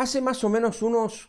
Hace 0.00 0.22
más 0.22 0.42
o 0.44 0.48
menos 0.48 0.80
unos 0.80 1.28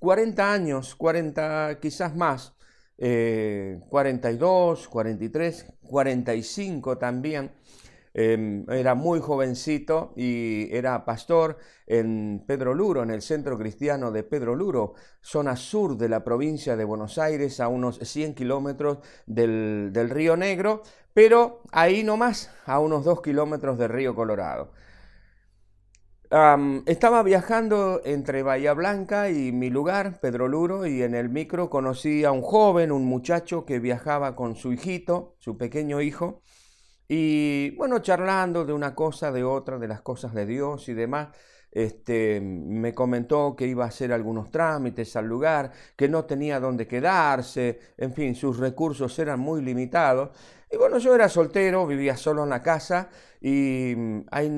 40 0.00 0.52
años, 0.52 0.94
40 0.94 1.78
quizás 1.82 2.16
más, 2.16 2.54
42, 2.96 4.88
43, 4.88 5.66
45 5.82 6.96
también, 6.96 7.52
Em, 8.20 8.64
era 8.68 8.96
muy 8.96 9.20
jovencito 9.20 10.12
y 10.16 10.74
era 10.74 11.04
pastor 11.04 11.58
en 11.86 12.42
Pedro 12.48 12.74
Luro, 12.74 13.04
en 13.04 13.10
el 13.10 13.22
centro 13.22 13.56
cristiano 13.56 14.10
de 14.10 14.24
Pedro 14.24 14.56
Luro, 14.56 14.94
zona 15.20 15.54
sur 15.54 15.96
de 15.96 16.08
la 16.08 16.24
provincia 16.24 16.76
de 16.76 16.82
Buenos 16.82 17.18
Aires, 17.18 17.60
a 17.60 17.68
unos 17.68 18.00
100 18.00 18.34
kilómetros 18.34 18.98
del, 19.26 19.92
Río 20.10 20.36
Negro, 20.36 20.82
pero 21.14 21.62
ahí 21.70 22.02
nomás, 22.02 22.50
a 22.66 22.80
unos 22.80 23.04
2 23.04 23.22
kilómetros 23.22 23.78
del 23.78 23.90
Río 23.90 24.16
Colorado. 24.16 24.72
Estaba 26.30 27.22
viajando 27.22 28.02
entre 28.04 28.42
Bahía 28.42 28.74
Blanca 28.74 29.30
y 29.30 29.50
mi 29.52 29.70
lugar, 29.70 30.20
Pedro 30.20 30.46
Luro, 30.46 30.86
y 30.86 31.02
en 31.02 31.14
el 31.14 31.30
micro 31.30 31.70
conocí 31.70 32.24
a 32.24 32.32
un 32.32 32.42
joven, 32.42 32.92
un 32.92 33.06
muchacho 33.06 33.64
que 33.64 33.78
viajaba 33.78 34.36
con 34.36 34.54
su 34.54 34.72
hijito, 34.72 35.36
su 35.38 35.56
pequeño 35.56 36.02
hijo, 36.02 36.42
y 37.08 37.70
bueno, 37.76 38.00
charlando 38.00 38.66
de 38.66 38.74
una 38.74 38.94
cosa, 38.94 39.32
de 39.32 39.42
otra, 39.42 39.78
de 39.78 39.88
las 39.88 40.02
cosas 40.02 40.34
de 40.34 40.44
Dios 40.44 40.90
y 40.90 40.94
demás, 40.94 41.28
este, 41.78 42.40
me 42.40 42.92
comentó 42.92 43.54
que 43.54 43.64
iba 43.64 43.84
a 43.84 43.88
hacer 43.88 44.12
algunos 44.12 44.50
trámites 44.50 45.14
al 45.14 45.26
lugar, 45.26 45.70
que 45.94 46.08
no 46.08 46.24
tenía 46.24 46.58
dónde 46.58 46.88
quedarse, 46.88 47.78
en 47.96 48.12
fin, 48.12 48.34
sus 48.34 48.58
recursos 48.58 49.16
eran 49.20 49.38
muy 49.38 49.62
limitados. 49.62 50.30
Y 50.72 50.76
bueno, 50.76 50.98
yo 50.98 51.14
era 51.14 51.28
soltero, 51.28 51.86
vivía 51.86 52.16
solo 52.16 52.42
en 52.42 52.50
la 52.50 52.64
casa 52.64 53.10
y 53.40 53.94
mm, 53.96 54.26
ahí, 54.32 54.48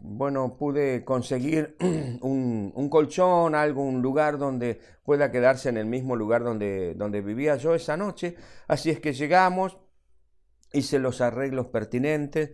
bueno, 0.00 0.56
pude 0.56 1.04
conseguir 1.04 1.76
un, 2.22 2.72
un, 2.74 2.88
colchón, 2.88 3.54
algún 3.54 4.02
lugar 4.02 4.36
donde 4.36 4.80
pueda 5.04 5.30
quedarse 5.30 5.68
en 5.68 5.76
el 5.76 5.86
mismo 5.86 6.16
lugar 6.16 6.42
donde, 6.42 6.94
donde 6.96 7.20
vivía 7.20 7.54
yo 7.54 7.76
esa 7.76 7.96
noche. 7.96 8.34
Así 8.66 8.90
es 8.90 8.98
que 8.98 9.12
llegamos, 9.12 9.78
hice 10.72 10.98
los 10.98 11.20
arreglos 11.20 11.68
pertinentes, 11.68 12.50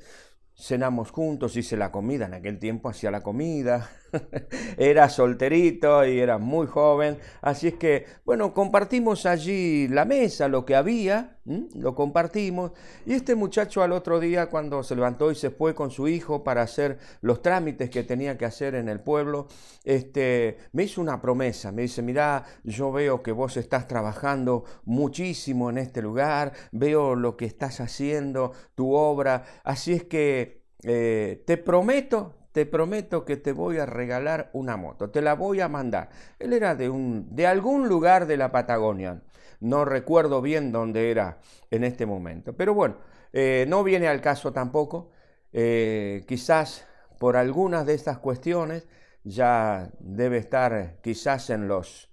cenamos 0.55 1.11
juntos, 1.11 1.57
hice 1.57 1.79
la 1.79 1.91
comida, 1.91 2.27
en 2.27 2.35
aquel 2.35 2.59
tiempo 2.59 2.91
hacía 2.91 3.11
la 3.11 3.23
comida, 3.23 3.91
era 4.77 5.09
solterito 5.09 6.05
y 6.05 6.19
era 6.19 6.39
muy 6.39 6.67
joven, 6.67 7.19
así 7.41 7.69
es 7.69 7.75
que, 7.75 8.07
bueno, 8.25 8.55
compartimos 8.55 9.27
allí 9.27 9.89
la 9.89 10.05
mesa, 10.05 10.49
lo 10.49 10.65
que 10.65 10.77
había, 10.77 11.39
lo 11.75 11.95
compartimos, 11.95 12.73
y 13.07 13.15
este 13.15 13.35
muchacho 13.35 13.83
al 13.83 13.93
otro 13.93 14.21
día 14.21 14.49
cuando 14.49 14.83
se 14.83 14.95
levantó 14.95 15.31
y 15.31 15.35
se 15.35 15.51
fue 15.51 15.75
con 15.75 15.91
su 15.91 16.07
hijo 16.07 16.45
para 16.45 16.63
hacer 16.63 16.99
los 17.23 17.43
trámites 17.43 17.91
que 17.91 18.05
tenía 18.05 18.39
que 18.39 18.45
hacer 18.45 18.75
en 18.75 18.89
el 18.89 19.01
pueblo, 19.01 19.47
este, 19.85 20.59
me 20.73 20.85
hizo 20.85 21.01
una 21.01 21.21
promesa, 21.21 21.73
me 21.73 21.83
dice, 21.83 22.03
mira, 22.03 22.45
yo 22.65 22.93
veo 22.93 23.23
que 23.23 23.33
vos 23.33 23.57
estás 23.57 23.89
trabajando 23.89 24.65
muchísimo 24.85 25.71
en 25.71 25.79
este 25.79 26.03
lugar, 26.03 26.53
veo 26.73 27.15
lo 27.15 27.37
que 27.37 27.47
estás 27.47 27.81
haciendo, 27.81 28.53
tu 28.75 28.95
obra, 28.95 29.45
así 29.65 29.93
es 29.93 30.05
que 30.05 30.61
eh, 30.83 31.43
te 31.47 31.57
prometo 31.57 32.40
te 32.53 32.67
prometo 32.67 33.25
que 33.25 33.37
te 33.37 33.53
voy 33.53 33.79
a 33.79 33.87
regalar 33.87 34.51
una 34.53 34.77
moto, 34.77 35.11
te 35.11 35.23
la 35.23 35.35
voy 35.35 35.61
a 35.61 35.69
mandar. 35.69 36.11
Él 36.39 36.53
era 36.53 36.75
de, 36.75 36.89
un, 36.89 37.35
de 37.35 37.47
algún 37.47 37.89
lugar 37.89 38.27
de 38.27 38.37
la 38.37 38.51
Patagonia, 38.51 39.23
no 39.61 39.85
recuerdo 39.85 40.41
bien 40.41 40.73
dónde 40.73 41.11
era 41.11 41.39
en 41.71 41.85
este 41.85 42.07
momento, 42.07 42.55
pero 42.55 42.75
bueno, 42.75 42.97
eh, 43.33 43.67
no 43.69 43.85
viene 43.85 44.09
al 44.09 44.21
caso 44.21 44.53
tampoco, 44.53 45.11
eh, 45.53 46.25
quizás 46.27 46.87
por 47.19 47.37
algunas 47.37 47.87
de 47.87 47.95
estas 47.95 48.19
cuestiones 48.19 48.87
ya 49.25 49.91
debe 49.99 50.39
estar 50.39 50.99
quizás 51.03 51.51
en 51.51 51.69
los 51.69 52.11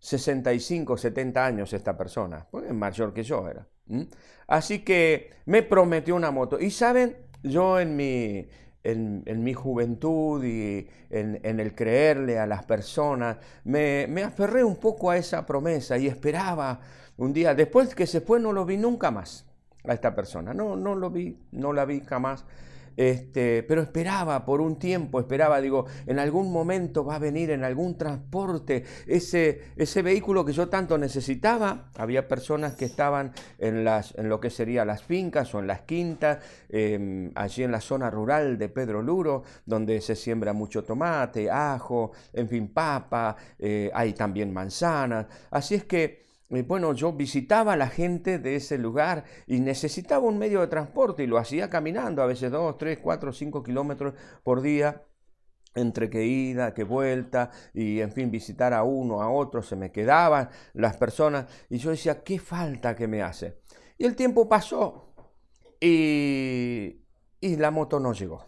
65, 0.00 0.98
70 0.98 1.46
años 1.46 1.72
esta 1.72 1.96
persona, 1.96 2.46
pues 2.50 2.66
es 2.66 2.74
mayor 2.74 3.14
que 3.14 3.22
yo 3.22 3.48
era. 3.48 3.66
Así 4.46 4.80
que 4.80 5.30
me 5.46 5.62
prometió 5.62 6.14
una 6.16 6.30
moto. 6.30 6.58
Y 6.58 6.70
saben, 6.70 7.16
yo 7.42 7.80
en 7.80 7.96
mi, 7.96 8.46
en, 8.84 9.42
mi 9.42 9.54
juventud 9.54 10.44
y 10.44 10.86
en, 11.10 11.60
el 11.60 11.74
creerle 11.74 12.38
a 12.38 12.46
las 12.46 12.64
personas, 12.64 13.38
me, 13.64 14.22
aferré 14.22 14.62
un 14.62 14.76
poco 14.76 15.10
a 15.10 15.16
esa 15.16 15.44
promesa 15.46 15.98
y 15.98 16.06
esperaba 16.06 16.80
un 17.16 17.32
día, 17.32 17.54
después 17.54 17.94
que 17.94 18.06
se 18.06 18.20
fue 18.20 18.38
no 18.38 18.52
lo 18.52 18.64
vi 18.64 18.76
nunca 18.76 19.10
más 19.10 19.46
a 19.84 19.94
esta 19.94 20.14
persona, 20.14 20.52
no, 20.52 20.76
no 20.76 20.94
lo 20.94 21.10
vi, 21.10 21.38
no 21.52 21.72
la 21.72 21.84
vi 21.84 22.00
jamás. 22.00 22.44
Este, 22.96 23.62
pero 23.62 23.82
esperaba 23.82 24.44
por 24.44 24.60
un 24.60 24.78
tiempo, 24.78 25.20
esperaba, 25.20 25.60
digo, 25.60 25.86
en 26.06 26.18
algún 26.18 26.52
momento 26.52 27.04
va 27.04 27.16
a 27.16 27.18
venir 27.18 27.50
en 27.50 27.64
algún 27.64 27.96
transporte 27.98 28.84
ese, 29.06 29.60
ese 29.76 30.02
vehículo 30.02 30.44
que 30.44 30.52
yo 30.52 30.68
tanto 30.68 30.98
necesitaba. 30.98 31.90
Había 31.96 32.28
personas 32.28 32.74
que 32.74 32.84
estaban 32.84 33.32
en, 33.58 33.84
las, 33.84 34.14
en 34.16 34.28
lo 34.28 34.40
que 34.40 34.50
serían 34.50 34.86
las 34.86 35.02
fincas 35.02 35.54
o 35.54 35.60
en 35.60 35.66
las 35.66 35.82
quintas, 35.82 36.38
em, 36.68 37.30
allí 37.34 37.62
en 37.62 37.72
la 37.72 37.80
zona 37.80 38.10
rural 38.10 38.58
de 38.58 38.68
Pedro 38.68 39.02
Luro, 39.02 39.42
donde 39.66 40.00
se 40.00 40.16
siembra 40.16 40.52
mucho 40.52 40.84
tomate, 40.84 41.50
ajo, 41.50 42.12
en 42.32 42.48
fin, 42.48 42.68
papa, 42.68 43.36
eh, 43.58 43.90
hay 43.94 44.12
también 44.12 44.52
manzanas. 44.52 45.26
Así 45.50 45.74
es 45.74 45.84
que 45.84 46.23
bueno, 46.48 46.92
yo 46.92 47.12
visitaba 47.12 47.72
a 47.72 47.76
la 47.76 47.88
gente 47.88 48.38
de 48.38 48.56
ese 48.56 48.78
lugar 48.78 49.24
y 49.46 49.60
necesitaba 49.60 50.26
un 50.26 50.38
medio 50.38 50.60
de 50.60 50.68
transporte 50.68 51.24
y 51.24 51.26
lo 51.26 51.38
hacía 51.38 51.70
caminando, 51.70 52.22
a 52.22 52.26
veces 52.26 52.50
dos, 52.50 52.78
tres, 52.78 52.98
cuatro, 52.98 53.32
cinco 53.32 53.62
kilómetros 53.62 54.14
por 54.42 54.60
día 54.60 55.04
entre 55.74 56.08
que 56.08 56.24
ida, 56.24 56.72
que 56.72 56.84
vuelta, 56.84 57.50
y 57.72 58.00
en 58.00 58.12
fin, 58.12 58.30
visitar 58.30 58.72
a 58.72 58.84
uno, 58.84 59.22
a 59.22 59.30
otro, 59.30 59.62
se 59.62 59.76
me 59.76 59.90
quedaban 59.90 60.48
las 60.72 60.96
personas, 60.96 61.46
y 61.68 61.78
yo 61.78 61.90
decía, 61.90 62.22
¿qué 62.22 62.38
falta 62.38 62.94
que 62.94 63.08
me 63.08 63.22
hace? 63.22 63.58
Y 63.98 64.04
el 64.04 64.14
tiempo 64.14 64.48
pasó, 64.48 65.14
y, 65.80 67.02
y 67.40 67.56
la 67.56 67.70
moto 67.70 67.98
no 67.98 68.12
llegó. 68.12 68.46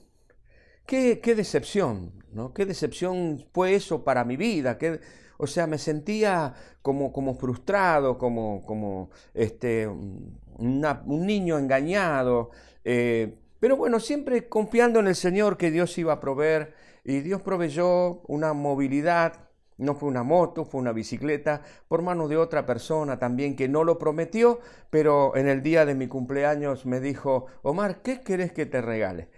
Qué, 0.86 1.20
qué 1.20 1.34
decepción, 1.34 2.24
¿no? 2.30 2.54
Qué 2.54 2.64
decepción 2.64 3.44
fue 3.52 3.74
eso 3.74 4.04
para 4.04 4.24
mi 4.24 4.36
vida, 4.36 4.78
qué, 4.78 5.00
o 5.38 5.46
sea, 5.46 5.66
me 5.66 5.78
sentía 5.78 6.54
como, 6.82 7.12
como 7.12 7.34
frustrado, 7.34 8.18
como, 8.18 8.64
como 8.64 9.10
este, 9.34 9.86
un 9.86 11.26
niño 11.26 11.58
engañado. 11.58 12.50
Eh, 12.84 13.38
pero 13.60 13.76
bueno, 13.76 14.00
siempre 14.00 14.48
confiando 14.48 15.00
en 15.00 15.08
el 15.08 15.16
Señor 15.16 15.56
que 15.56 15.70
Dios 15.70 15.96
iba 15.98 16.14
a 16.14 16.20
proveer. 16.20 16.74
Y 17.04 17.20
Dios 17.20 17.40
proveyó 17.42 18.22
una 18.22 18.52
movilidad, 18.52 19.48
no 19.78 19.94
fue 19.94 20.08
una 20.08 20.24
moto, 20.24 20.64
fue 20.64 20.80
una 20.80 20.92
bicicleta, 20.92 21.62
por 21.88 22.02
mano 22.02 22.26
de 22.28 22.36
otra 22.36 22.66
persona 22.66 23.18
también 23.18 23.54
que 23.54 23.68
no 23.68 23.84
lo 23.84 23.98
prometió, 23.98 24.60
pero 24.90 25.36
en 25.36 25.48
el 25.48 25.62
día 25.62 25.86
de 25.86 25.94
mi 25.94 26.08
cumpleaños 26.08 26.84
me 26.84 26.98
dijo, 27.00 27.46
Omar, 27.62 28.02
¿qué 28.02 28.22
querés 28.22 28.52
que 28.52 28.66
te 28.66 28.80
regale? 28.82 29.28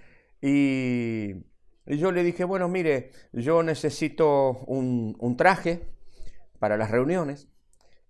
Y 0.40 1.34
y 1.88 1.96
yo 1.96 2.12
le 2.12 2.22
dije, 2.22 2.44
bueno, 2.44 2.68
mire, 2.68 3.12
yo 3.32 3.62
necesito 3.62 4.58
un, 4.66 5.36
traje 5.38 5.88
para 6.58 6.76
las 6.76 6.90
reuniones, 6.90 7.48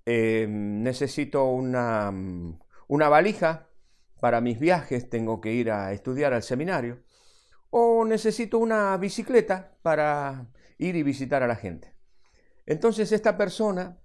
em, 0.04 0.82
necesito 0.82 1.44
una, 1.44 2.12
una 2.88 3.08
valija 3.08 3.68
para 4.20 4.40
mis 4.40 4.58
viajes, 4.58 5.08
tengo 5.08 5.40
que 5.40 5.52
ir 5.52 5.70
a 5.70 5.92
estudiar 5.92 6.34
al 6.34 6.42
seminario, 6.42 7.04
o 7.70 8.04
necesito 8.04 8.58
una 8.58 8.96
bicicleta 8.96 9.78
para 9.82 10.48
ir 10.78 10.96
y 10.96 11.04
visitar 11.04 11.44
a 11.44 11.46
la 11.46 11.54
gente. 11.54 11.94
Entonces 12.66 13.12
esta 13.12 13.36
persona, 13.36 13.98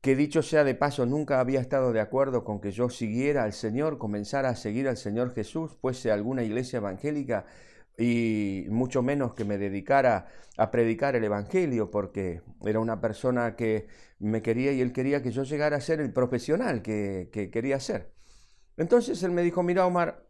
que 0.00 0.16
dicho 0.16 0.42
sea 0.42 0.64
de 0.64 0.74
paso, 0.74 1.06
nunca 1.06 1.38
había 1.38 1.60
estado 1.60 1.92
de 1.92 2.00
acuerdo 2.00 2.42
con 2.42 2.60
que 2.60 2.72
yo 2.72 2.88
siguiera 2.88 3.44
al 3.44 3.52
Señor, 3.52 3.98
comenzara 3.98 4.48
a 4.48 4.56
seguir 4.56 4.88
al 4.88 4.96
Señor 4.96 5.32
Jesús, 5.32 5.76
fuese 5.80 6.10
alguna 6.10 6.42
iglesia 6.42 6.78
evangélica, 6.78 7.46
y 7.98 8.66
mucho 8.68 9.02
menos 9.02 9.34
que 9.34 9.44
me 9.44 9.58
dedicara 9.58 10.28
a 10.56 10.70
predicar 10.70 11.16
el 11.16 11.24
Evangelio, 11.24 11.90
porque 11.90 12.42
era 12.64 12.80
una 12.80 13.00
persona 13.00 13.56
que 13.56 13.88
me 14.18 14.42
quería 14.42 14.72
y 14.72 14.80
él 14.80 14.92
quería 14.92 15.22
que 15.22 15.30
yo 15.30 15.44
llegara 15.44 15.76
a 15.76 15.80
ser 15.80 16.00
el 16.00 16.12
profesional 16.12 16.82
que, 16.82 17.30
quería 17.52 17.80
ser. 17.80 18.12
Entonces 18.76 19.22
él 19.22 19.30
me 19.30 19.42
dijo, 19.42 19.62
mira 19.62 19.86
Omar, 19.86 20.26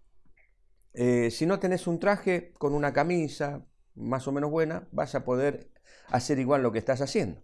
eh, 0.95 1.31
si 1.31 1.47
no 1.47 1.59
tenés 1.59 1.87
un 1.87 1.99
traje 1.99 2.53
con 2.59 2.73
una 2.73 2.93
camisa 2.93 3.67
más 3.95 4.29
o 4.29 4.33
menos 4.33 4.51
buena, 4.51 4.89
vas 4.93 5.15
a 5.15 5.25
poder 5.25 5.71
hacer 6.09 6.39
igual 6.39 6.63
lo 6.63 6.73
que 6.73 6.79
estás 6.79 7.01
haciendo. 7.01 7.43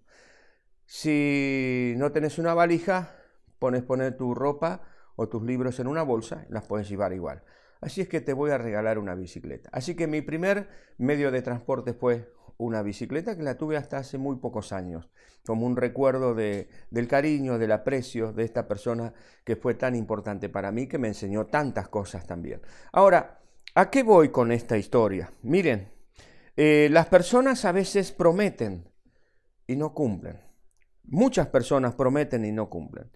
Si 0.87 1.95
no 1.97 2.13
tenés 2.13 2.39
una 2.39 2.55
valija, 2.55 3.17
pones 3.59 3.83
poner 3.83 4.17
tu 4.17 4.35
ropa 4.35 4.83
o 5.17 5.29
tus 5.29 5.43
libros 5.43 5.81
en 5.81 5.87
una 5.87 6.03
bolsa, 6.03 6.47
las 6.49 6.67
puedes 6.67 6.89
llevar 6.89 7.13
igual. 7.13 7.43
Así 7.83 8.01
es 8.01 8.09
que 8.09 8.23
te 8.23 8.33
voy 8.33 8.51
a 8.53 8.59
regalar 8.59 8.99
una 8.99 9.15
bicicleta. 9.15 9.69
Así 9.73 9.95
que 9.95 10.07
mi 10.07 10.23
primer 10.23 10.69
medio 10.99 11.31
de 11.31 11.43
transporte 11.43 11.93
fue 11.93 12.33
una 12.57 12.83
bicicleta 12.83 13.37
que 13.37 13.43
la 13.43 13.59
tuve 13.59 13.77
hasta 13.77 13.99
hace 13.99 14.19
muy 14.19 14.37
pocos 14.37 14.73
años, 14.73 15.11
como 15.45 15.67
un 15.67 15.77
recuerdo 15.77 16.35
de, 16.35 16.69
del 16.91 17.09
cariño, 17.09 17.59
del 17.59 17.73
aprecio 17.73 18.33
de 18.33 18.45
esta 18.45 18.69
persona 18.69 19.13
que 19.45 19.57
fue 19.57 19.75
tan 19.75 19.97
importante 19.97 20.49
para 20.49 20.73
mí, 20.73 20.87
que 20.87 20.99
me 20.99 21.09
enseñó 21.09 21.47
tantas 21.47 21.89
cosas 21.89 22.27
también. 22.27 22.63
Ahora, 22.93 23.41
¿a 23.75 23.91
qué 23.91 24.03
voy 24.05 24.31
con 24.31 24.53
esta 24.53 24.79
historia? 24.79 25.33
Miren, 25.43 25.91
Eh, 26.57 26.89
las 26.91 27.07
personas 27.07 27.65
a 27.65 27.73
veces 27.73 28.13
prometen 28.13 28.85
y 29.67 29.77
no 29.77 29.95
cumplen. 29.95 30.39
Muchas 31.05 31.47
personas 31.49 31.95
prometen 31.95 32.45
y 32.45 32.53
no 32.53 32.69
cumplen. 32.69 33.11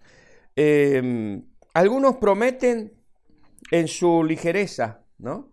Em, 0.55 1.45
algunos 1.73 2.17
prometen 2.17 2.93
en 3.71 3.87
su 3.87 4.23
ligereza, 4.23 5.03
¿no? 5.17 5.51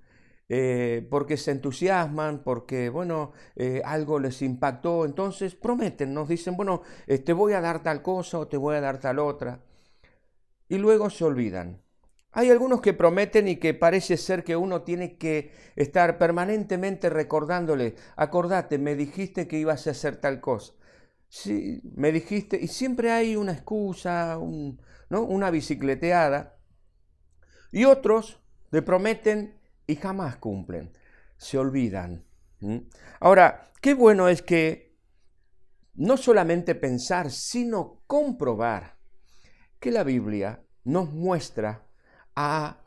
Eh, 0.48 1.06
porque 1.10 1.36
se 1.36 1.52
entusiasman, 1.52 2.42
porque, 2.44 2.88
bueno, 2.90 3.32
eh, 3.56 3.82
algo 3.84 4.18
les 4.18 4.42
impactó, 4.42 5.04
entonces 5.06 5.54
prometen, 5.54 6.12
nos 6.14 6.28
dicen, 6.28 6.56
bueno, 6.56 6.82
te 7.06 7.32
voy 7.32 7.54
a 7.54 7.60
dar 7.60 7.82
tal 7.82 8.02
cosa 8.02 8.38
o 8.40 8.48
te 8.48 8.58
voy 8.58 8.76
a 8.76 8.80
dar 8.80 9.00
tal 9.00 9.18
otra, 9.20 9.62
y 10.68 10.78
luego 10.78 11.10
se 11.10 11.24
olvidan. 11.24 11.82
Hay 12.32 12.50
algunos 12.50 12.80
que 12.80 12.94
prometen 12.94 13.46
y 13.48 13.56
que 13.56 13.74
parece 13.74 14.16
ser 14.16 14.42
que 14.44 14.56
uno 14.56 14.82
tiene 14.82 15.16
que 15.18 15.52
estar 15.76 16.18
permanentemente 16.18 17.08
recordándole, 17.10 17.94
acordate, 18.16 18.78
me 18.78 18.96
dijiste 18.96 19.46
que 19.46 19.58
ibas 19.58 19.86
a 19.86 19.90
hacer 19.90 20.16
tal 20.16 20.40
cosa. 20.40 20.74
Sí, 21.28 21.82
me 21.96 22.12
dijiste, 22.12 22.58
y 22.60 22.68
siempre 22.68 23.10
hay 23.12 23.36
una 23.36 23.52
excusa, 23.52 24.38
¿no? 25.10 25.22
una 25.22 25.50
bicicleteada. 25.50 26.53
Y 27.74 27.86
otros 27.86 28.40
le 28.70 28.82
prometen 28.82 29.58
y 29.88 29.96
jamás 29.96 30.36
cumplen, 30.36 30.92
se 31.36 31.58
olvidan. 31.58 32.24
Ahora, 33.18 33.72
qué 33.80 33.94
bueno 33.94 34.28
es 34.28 34.42
que 34.42 34.96
no 35.94 36.16
solamente 36.16 36.76
pensar, 36.76 37.32
sino 37.32 38.04
comprobar 38.06 38.96
que 39.80 39.90
la 39.90 40.04
Biblia 40.04 40.64
nos 40.84 41.12
muestra 41.12 41.84
a, 42.36 42.80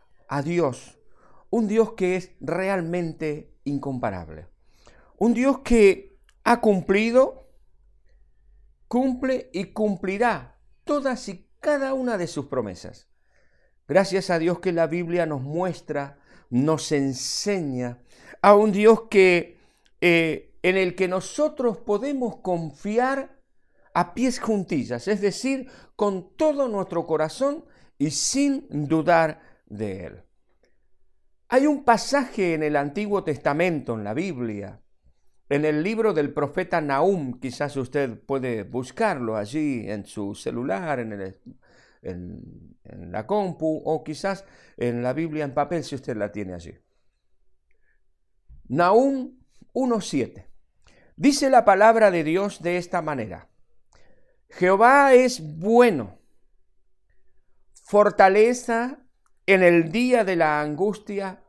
Dios, 0.45 0.97
un 1.49 1.67
Dios 1.67 1.91
que 1.91 2.15
es 2.15 2.31
realmente 2.39 3.57
incomparable, 3.65 4.47
un 5.17 5.33
Dios 5.33 5.59
que 5.65 6.17
ha 6.45 6.61
cumplido, 6.61 7.51
cumple 8.87 9.49
y 9.51 9.65
cumplirá 9.73 10.61
todas 10.85 11.27
y 11.27 11.45
cada 11.59 11.93
una 11.93 12.17
de 12.17 12.27
sus 12.27 12.45
promesas. 12.45 13.09
Gracias 13.87 14.29
a 14.29 14.39
Dios 14.39 14.59
que 14.59 14.71
la 14.71 14.87
Biblia 14.87 15.25
nos 15.25 15.41
muestra, 15.41 16.17
nos 16.49 16.91
enseña 16.91 17.99
a 18.41 18.55
un 18.55 18.71
Dios 18.71 19.03
que 19.09 19.57
eh, 20.01 20.53
en 20.61 20.75
el 20.75 20.95
que 20.95 21.07
nosotros 21.07 21.77
podemos 21.77 22.37
confiar 22.37 23.37
a 23.93 24.13
pies 24.13 24.39
juntillas, 24.39 25.07
es 25.07 25.21
decir, 25.21 25.69
con 25.95 26.35
todo 26.35 26.67
nuestro 26.67 27.07
corazón 27.07 27.65
y 27.97 28.11
sin 28.11 28.67
dudar 28.69 29.41
de 29.65 30.05
él. 30.05 30.23
Hay 31.49 31.65
un 31.65 31.83
pasaje 31.85 32.53
en 32.53 32.63
el 32.63 32.75
Antiguo 32.75 33.23
Testamento, 33.23 33.93
en 33.93 34.03
la 34.03 34.13
Biblia, 34.13 34.81
en 35.49 35.63
el 35.63 35.81
libro 35.81 36.13
del 36.13 36.33
profeta 36.33 36.81
Nahum, 36.81 37.39
quizás 37.39 37.77
usted 37.77 38.19
puede 38.19 38.63
buscarlo 38.63 39.37
allí 39.37 39.89
en 39.89 40.05
su 40.05 40.35
celular, 40.35 40.99
en, 40.99 41.35
en 42.09 43.11
la 43.11 43.27
compu 43.27 43.81
o 43.85 44.03
quizás 44.03 44.45
en 44.77 45.03
la 45.03 45.13
Biblia 45.13 45.43
en 45.43 45.53
papel 45.53 45.83
si 45.83 45.95
usted 45.95 46.15
la 46.15 46.31
tiene 46.31 46.53
allí. 46.53 46.73
Nahum 48.69 49.37
1.7. 49.73 50.47
Dice 51.15 51.49
la 51.49 51.65
palabra 51.65 52.11
de 52.11 52.23
Dios 52.23 52.61
de 52.61 52.77
esta 52.77 53.01
manera. 53.01 53.49
Jehová 54.49 55.13
es 55.13 55.41
bueno 55.57 56.19
fortaleza 57.87 58.99
en 59.45 59.63
el 59.63 59.91
día 59.91 60.25
de 60.25 60.35
la 60.35 60.59
angustia 60.59 61.41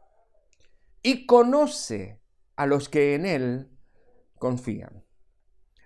y 1.03 1.27
conoce 1.27 2.21
a 2.55 2.67
los 2.67 2.89
que 2.89 3.15
en 3.15 3.27
él 3.27 3.71
confían. 4.39 5.05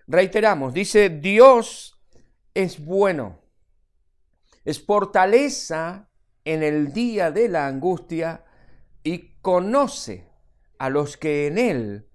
Reiteramos, 0.07 0.75
dice 0.75 1.09
Dios 1.09 1.99
es 2.53 2.85
bueno, 2.85 3.41
es 4.65 4.85
fortaleza 4.85 6.11
en 6.45 6.63
el 6.63 6.93
día 6.93 7.31
de 7.31 7.49
la 7.49 7.67
angustia 7.67 8.45
y 9.03 9.37
conoce 9.41 10.29
a 10.79 10.91
los 10.91 11.17
que 11.17 11.47
en 11.47 11.59
él 11.59 12.09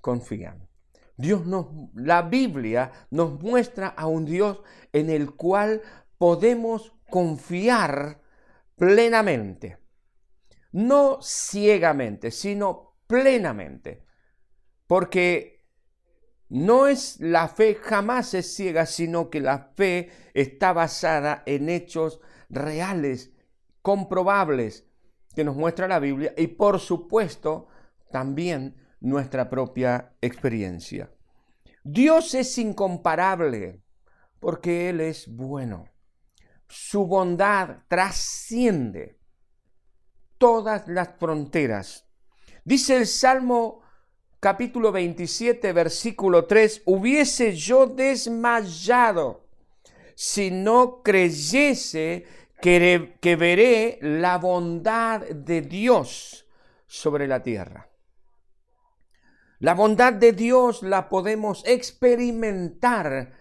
confían. 0.00 0.68
Dios 1.16 1.46
nos, 1.46 1.66
la 1.94 2.22
Biblia 2.22 2.90
nos 3.10 3.40
muestra 3.40 3.88
a 3.88 4.06
un 4.06 4.24
Dios 4.24 4.60
en 4.92 5.10
el 5.10 5.34
cual 5.34 5.82
podemos 6.18 6.92
confiar 7.08 8.20
plenamente. 8.76 9.78
No 10.72 11.18
ciegamente, 11.22 12.30
sino 12.30 12.96
plenamente. 13.06 14.04
Porque 14.86 15.53
no 16.48 16.86
es 16.86 17.20
la 17.20 17.48
fe 17.48 17.74
jamás 17.74 18.34
es 18.34 18.54
ciega, 18.54 18.86
sino 18.86 19.30
que 19.30 19.40
la 19.40 19.70
fe 19.74 20.10
está 20.34 20.72
basada 20.72 21.42
en 21.46 21.68
hechos 21.68 22.20
reales, 22.48 23.32
comprobables, 23.82 24.86
que 25.34 25.44
nos 25.44 25.56
muestra 25.56 25.88
la 25.88 25.98
Biblia 25.98 26.32
y 26.36 26.46
por 26.46 26.78
supuesto 26.78 27.68
también 28.10 28.76
nuestra 29.00 29.50
propia 29.50 30.14
experiencia. 30.20 31.10
Dios 31.82 32.34
es 32.34 32.56
incomparable 32.58 33.82
porque 34.38 34.88
Él 34.90 35.00
es 35.00 35.26
bueno 35.28 35.94
su 36.74 37.06
bondad 37.06 37.84
trasciende 37.86 39.20
todas 40.38 40.88
las 40.88 41.16
fronteras. 41.20 42.08
Dice 42.64 42.96
el 42.96 43.06
Salmo 43.06 43.82
capítulo 44.44 44.92
27, 44.92 45.72
versículo 45.72 46.44
3, 46.44 46.82
hubiese 46.84 47.56
yo 47.56 47.86
desmayado 47.86 49.48
si 50.14 50.50
no 50.50 51.02
creyese 51.02 52.26
que, 52.60 53.16
que 53.22 53.36
veré 53.36 53.98
la 54.02 54.36
bondad 54.36 55.22
de 55.22 55.62
Dios 55.62 56.46
sobre 56.86 57.26
la 57.26 57.42
tierra. 57.42 57.88
La 59.60 59.72
bondad 59.72 60.12
de 60.12 60.32
Dios 60.32 60.82
la 60.82 61.08
podemos 61.08 61.62
experimentar 61.64 63.32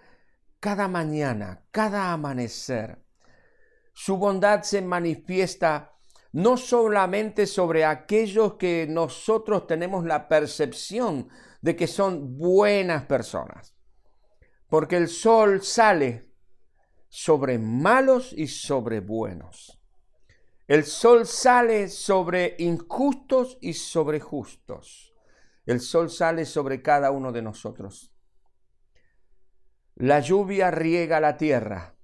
cada 0.62 0.88
mañana, 0.88 1.66
cada 1.72 2.14
amanecer. 2.14 3.04
Su 3.92 4.16
bondad 4.16 4.62
se 4.62 4.82
manifiesta 4.82 5.93
no 6.34 6.58
solamente 6.58 7.46
sobre 7.46 7.86
aquellos 7.86 8.56
que 8.56 8.88
nosotros 8.90 9.68
tenemos 9.68 10.04
la 10.04 10.28
percepción 10.28 11.30
de 11.62 11.76
que 11.76 11.88
son 11.88 12.38
buenas 12.38 13.06
personas, 13.06 13.76
porque 14.68 14.98
el 14.98 15.08
sol 15.08 15.64
sale 15.64 16.30
sobre 17.08 17.60
malos 17.60 18.34
y 18.34 18.48
sobre 18.48 19.00
buenos. 19.00 19.80
El 20.68 20.86
sol 20.86 21.28
sale 21.28 21.88
sobre 21.88 22.56
injustos 22.58 23.60
y 23.62 23.74
sobre 23.74 24.20
justos. 24.20 25.14
El 25.68 25.82
sol 25.82 26.10
sale 26.10 26.46
sobre 26.46 26.82
cada 26.82 27.12
uno 27.12 27.32
de 27.32 27.44
nosotros. 27.44 28.12
La 29.96 30.20
lluvia 30.20 30.72
riega 30.72 31.20
la 31.20 31.38
tierra 31.38 31.96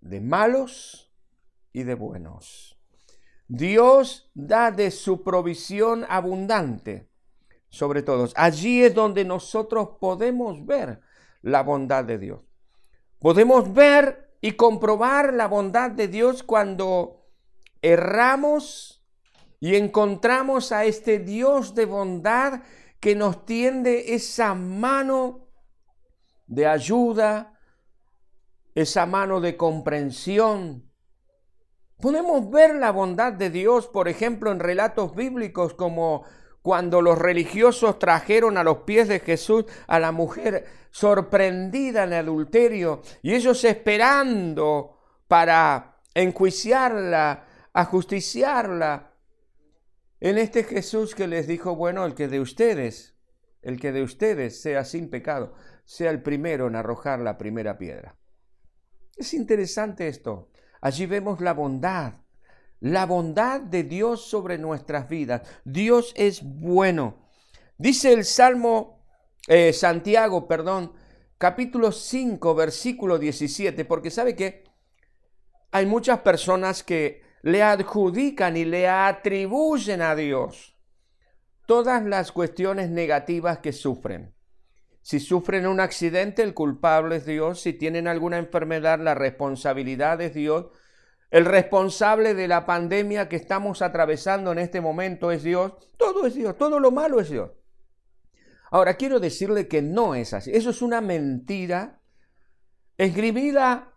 de 0.00 0.20
malos 0.20 1.10
y 1.72 1.84
de 1.84 1.94
buenos. 1.94 2.67
Dios 3.48 4.30
da 4.34 4.70
de 4.70 4.90
su 4.90 5.22
provisión 5.22 6.04
abundante 6.08 7.08
sobre 7.70 8.02
todos. 8.02 8.32
Allí 8.36 8.84
es 8.84 8.94
donde 8.94 9.24
nosotros 9.24 9.90
podemos 10.00 10.64
ver 10.64 11.00
la 11.42 11.62
bondad 11.62 12.04
de 12.04 12.18
Dios. 12.18 12.40
Podemos 13.18 13.72
ver 13.72 14.36
y 14.40 14.52
comprobar 14.52 15.34
la 15.34 15.48
bondad 15.48 15.90
de 15.90 16.08
Dios 16.08 16.42
cuando 16.42 17.26
erramos 17.82 19.02
y 19.60 19.76
encontramos 19.76 20.70
a 20.70 20.84
este 20.84 21.18
Dios 21.18 21.74
de 21.74 21.86
bondad 21.86 22.62
que 23.00 23.14
nos 23.14 23.44
tiende 23.44 24.14
esa 24.14 24.54
mano 24.54 25.48
de 26.46 26.66
ayuda, 26.66 27.58
esa 28.74 29.06
mano 29.06 29.40
de 29.40 29.56
comprensión. 29.56 30.87
Podemos 32.00 32.48
ver 32.50 32.76
la 32.76 32.92
bondad 32.92 33.32
de 33.32 33.50
Dios, 33.50 33.88
por 33.88 34.08
ejemplo, 34.08 34.52
en 34.52 34.60
relatos 34.60 35.16
bíblicos 35.16 35.74
como 35.74 36.24
cuando 36.62 37.02
los 37.02 37.18
religiosos 37.18 37.98
trajeron 37.98 38.56
a 38.56 38.62
los 38.62 38.78
pies 38.78 39.08
de 39.08 39.20
Jesús 39.20 39.64
a 39.86 39.98
la 39.98 40.12
mujer 40.12 40.66
sorprendida 40.90 42.04
en 42.04 42.12
adulterio 42.12 43.02
y 43.22 43.34
ellos 43.34 43.64
esperando 43.64 44.98
para 45.26 46.00
enjuiciarla, 46.14 47.46
ajusticiarla. 47.72 49.14
En 50.20 50.38
este 50.38 50.64
Jesús 50.64 51.14
que 51.14 51.26
les 51.26 51.46
dijo, 51.46 51.74
bueno, 51.74 52.04
el 52.04 52.14
que 52.14 52.28
de 52.28 52.40
ustedes, 52.40 53.16
el 53.62 53.80
que 53.80 53.92
de 53.92 54.02
ustedes 54.02 54.60
sea 54.60 54.84
sin 54.84 55.10
pecado, 55.10 55.54
sea 55.84 56.10
el 56.10 56.22
primero 56.22 56.68
en 56.68 56.76
arrojar 56.76 57.20
la 57.20 57.38
primera 57.38 57.76
piedra. 57.76 58.16
Es 59.16 59.34
interesante 59.34 60.06
esto. 60.06 60.48
Allí 60.80 61.06
vemos 61.06 61.40
la 61.40 61.54
bondad, 61.54 62.14
la 62.80 63.06
bondad 63.06 63.60
de 63.60 63.82
Dios 63.84 64.22
sobre 64.22 64.58
nuestras 64.58 65.08
vidas. 65.08 65.42
Dios 65.64 66.12
es 66.16 66.42
bueno. 66.42 67.28
Dice 67.76 68.12
el 68.12 68.24
Salmo, 68.24 69.04
eh, 69.46 69.72
Santiago, 69.72 70.46
perdón, 70.46 70.92
capítulo 71.38 71.92
5, 71.92 72.54
versículo 72.54 73.18
17, 73.18 73.84
porque 73.84 74.10
sabe 74.10 74.34
que 74.34 74.64
hay 75.70 75.86
muchas 75.86 76.20
personas 76.20 76.82
que 76.82 77.22
le 77.42 77.62
adjudican 77.62 78.56
y 78.56 78.64
le 78.64 78.88
atribuyen 78.88 80.02
a 80.02 80.14
Dios 80.14 80.76
todas 81.66 82.04
las 82.04 82.32
cuestiones 82.32 82.90
negativas 82.90 83.58
que 83.58 83.72
sufren. 83.72 84.34
Si 85.08 85.20
sufren 85.20 85.66
un 85.66 85.80
accidente, 85.80 86.42
el 86.42 86.52
culpable 86.52 87.16
es 87.16 87.24
Dios. 87.24 87.62
Si 87.62 87.72
tienen 87.72 88.08
alguna 88.08 88.36
enfermedad, 88.36 89.00
la 89.00 89.14
responsabilidad 89.14 90.20
es 90.20 90.34
Dios. 90.34 90.66
El 91.30 91.46
responsable 91.46 92.34
de 92.34 92.46
la 92.46 92.66
pandemia 92.66 93.26
que 93.26 93.36
estamos 93.36 93.80
atravesando 93.80 94.52
en 94.52 94.58
este 94.58 94.82
momento 94.82 95.30
es 95.30 95.42
Dios. 95.42 95.72
Todo 95.96 96.26
es 96.26 96.34
Dios, 96.34 96.58
todo 96.58 96.78
lo 96.78 96.90
malo 96.90 97.20
es 97.20 97.30
Dios. 97.30 97.52
Ahora, 98.70 98.98
quiero 98.98 99.18
decirle 99.18 99.66
que 99.66 99.80
no 99.80 100.14
es 100.14 100.34
así. 100.34 100.50
Eso 100.52 100.68
es 100.68 100.82
una 100.82 101.00
mentira 101.00 102.02
escribida 102.98 103.94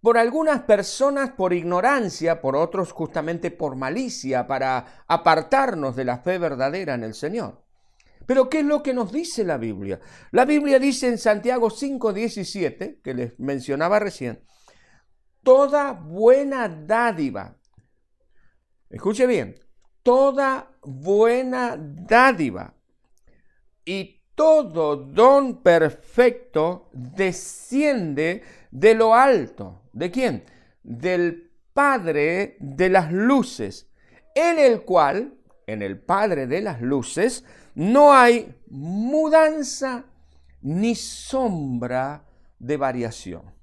por 0.00 0.18
algunas 0.18 0.62
personas 0.62 1.30
por 1.30 1.52
ignorancia, 1.52 2.40
por 2.40 2.56
otros 2.56 2.90
justamente 2.90 3.52
por 3.52 3.76
malicia, 3.76 4.48
para 4.48 5.04
apartarnos 5.06 5.94
de 5.94 6.06
la 6.06 6.18
fe 6.18 6.38
verdadera 6.38 6.94
en 6.94 7.04
el 7.04 7.14
Señor. 7.14 7.69
Pero 8.30 8.48
¿qué 8.48 8.60
es 8.60 8.64
lo 8.64 8.80
que 8.80 8.94
nos 8.94 9.10
dice 9.10 9.42
la 9.42 9.58
Biblia? 9.58 9.98
La 10.30 10.44
Biblia 10.44 10.78
dice 10.78 11.08
en 11.08 11.18
Santiago 11.18 11.68
5:17, 11.68 13.00
que 13.02 13.12
les 13.12 13.36
mencionaba 13.40 13.98
recién, 13.98 14.44
toda 15.42 15.94
buena 15.94 16.68
dádiva, 16.68 17.58
escuche 18.88 19.26
bien, 19.26 19.56
toda 20.04 20.78
buena 20.80 21.76
dádiva 21.76 22.76
y 23.84 24.22
todo 24.36 24.94
don 24.94 25.60
perfecto 25.64 26.88
desciende 26.92 28.44
de 28.70 28.94
lo 28.94 29.12
alto. 29.12 29.90
¿De 29.92 30.12
quién? 30.12 30.44
Del 30.84 31.50
Padre 31.72 32.58
de 32.60 32.90
las 32.90 33.10
luces, 33.10 33.90
en 34.36 34.60
el 34.60 34.82
cual, 34.82 35.39
en 35.72 35.82
el 35.82 36.00
Padre 36.00 36.46
de 36.46 36.60
las 36.60 36.80
luces, 36.80 37.44
no 37.74 38.12
hay 38.12 38.54
mudanza 38.68 40.04
ni 40.62 40.94
sombra 40.94 42.24
de 42.58 42.76
variación. 42.76 43.60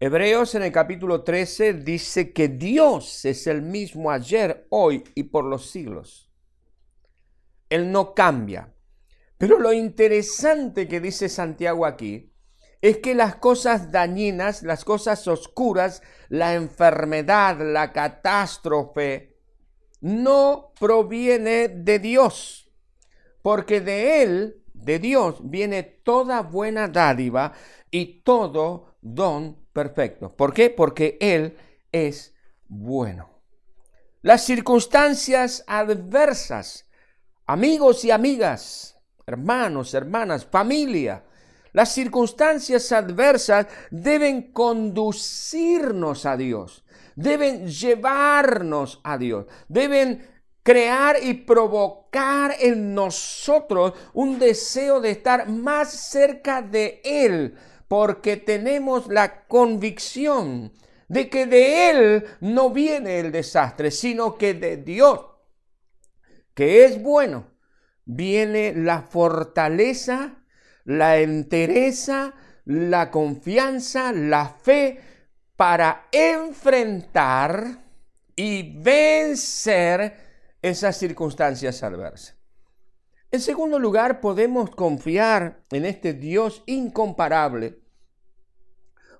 Hebreos 0.00 0.54
en 0.56 0.64
el 0.64 0.72
capítulo 0.72 1.22
13 1.22 1.74
dice 1.74 2.32
que 2.32 2.48
Dios 2.48 3.24
es 3.24 3.46
el 3.46 3.62
mismo 3.62 4.10
ayer, 4.10 4.66
hoy 4.70 5.04
y 5.14 5.24
por 5.24 5.44
los 5.44 5.70
siglos. 5.70 6.28
Él 7.68 7.92
no 7.92 8.12
cambia. 8.14 8.74
Pero 9.38 9.58
lo 9.58 9.72
interesante 9.72 10.88
que 10.88 11.00
dice 11.00 11.28
Santiago 11.28 11.86
aquí 11.86 12.32
es 12.80 12.98
que 12.98 13.14
las 13.14 13.36
cosas 13.36 13.92
dañinas, 13.92 14.62
las 14.64 14.84
cosas 14.84 15.26
oscuras, 15.28 16.02
la 16.28 16.54
enfermedad, 16.54 17.58
la 17.60 17.92
catástrofe, 17.92 19.31
no 20.02 20.72
proviene 20.78 21.68
de 21.68 22.00
Dios, 22.00 22.68
porque 23.40 23.80
de 23.80 24.22
Él, 24.22 24.62
de 24.74 24.98
Dios, 24.98 25.36
viene 25.42 25.82
toda 25.82 26.42
buena 26.42 26.88
dádiva 26.88 27.52
y 27.90 28.22
todo 28.22 28.96
don 29.00 29.56
perfecto. 29.72 30.36
¿Por 30.36 30.52
qué? 30.52 30.70
Porque 30.70 31.16
Él 31.20 31.56
es 31.92 32.34
bueno. 32.66 33.30
Las 34.22 34.44
circunstancias 34.44 35.64
adversas, 35.68 36.88
amigos 37.46 38.04
y 38.04 38.10
amigas, 38.10 38.98
hermanos, 39.26 39.94
hermanas, 39.94 40.44
familia, 40.44 41.24
las 41.72 41.92
circunstancias 41.92 42.92
adversas 42.92 43.66
deben 43.90 44.52
conducirnos 44.52 46.26
a 46.26 46.36
Dios, 46.36 46.84
deben 47.16 47.68
llevarnos 47.68 49.00
a 49.04 49.18
Dios, 49.18 49.46
deben 49.68 50.30
crear 50.62 51.16
y 51.22 51.34
provocar 51.34 52.54
en 52.60 52.94
nosotros 52.94 53.94
un 54.12 54.38
deseo 54.38 55.00
de 55.00 55.10
estar 55.10 55.48
más 55.48 55.90
cerca 55.90 56.62
de 56.62 57.00
Él 57.04 57.56
porque 57.88 58.36
tenemos 58.36 59.08
la 59.08 59.44
convicción 59.46 60.72
de 61.08 61.28
que 61.28 61.46
de 61.46 61.90
Él 61.90 62.24
no 62.40 62.70
viene 62.70 63.20
el 63.20 63.32
desastre, 63.32 63.90
sino 63.90 64.38
que 64.38 64.54
de 64.54 64.78
Dios, 64.78 65.20
que 66.54 66.86
es 66.86 67.02
bueno, 67.02 67.50
viene 68.06 68.72
la 68.74 69.02
fortaleza, 69.02 70.41
la 70.84 71.18
entereza, 71.18 72.34
la 72.64 73.10
confianza, 73.10 74.12
la 74.12 74.48
fe 74.48 75.00
para 75.56 76.08
enfrentar 76.10 77.84
y 78.34 78.80
vencer 78.80 80.16
esas 80.60 80.96
circunstancias 80.96 81.82
adversas. 81.82 82.36
En 83.30 83.40
segundo 83.40 83.78
lugar, 83.78 84.20
podemos 84.20 84.70
confiar 84.70 85.64
en 85.70 85.86
este 85.86 86.12
Dios 86.12 86.62
incomparable 86.66 87.78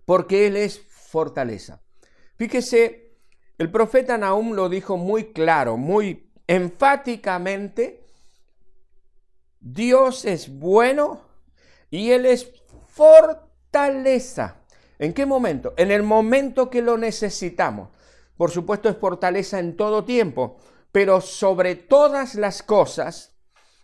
porque 0.04 0.46
Él 0.46 0.56
es 0.56 0.80
fortaleza. 0.80 1.82
Fíjese, 2.36 3.16
el 3.58 3.70
profeta 3.70 4.18
Nahum 4.18 4.52
lo 4.52 4.68
dijo 4.68 4.96
muy 4.96 5.32
claro, 5.32 5.76
muy 5.76 6.30
enfáticamente, 6.46 8.04
Dios 9.60 10.24
es 10.24 10.58
bueno 10.58 11.31
y 11.92 12.10
Él 12.10 12.26
es 12.26 12.50
fortaleza. 12.88 14.56
¿En 14.98 15.12
qué 15.12 15.26
momento? 15.26 15.74
En 15.76 15.90
el 15.92 16.02
momento 16.02 16.70
que 16.70 16.80
lo 16.80 16.96
necesitamos. 16.96 17.90
Por 18.36 18.50
supuesto 18.50 18.88
es 18.88 18.96
fortaleza 18.96 19.60
en 19.60 19.76
todo 19.76 20.02
tiempo, 20.04 20.56
pero 20.90 21.20
sobre 21.20 21.76
todas 21.76 22.34
las 22.34 22.62
cosas, 22.62 23.36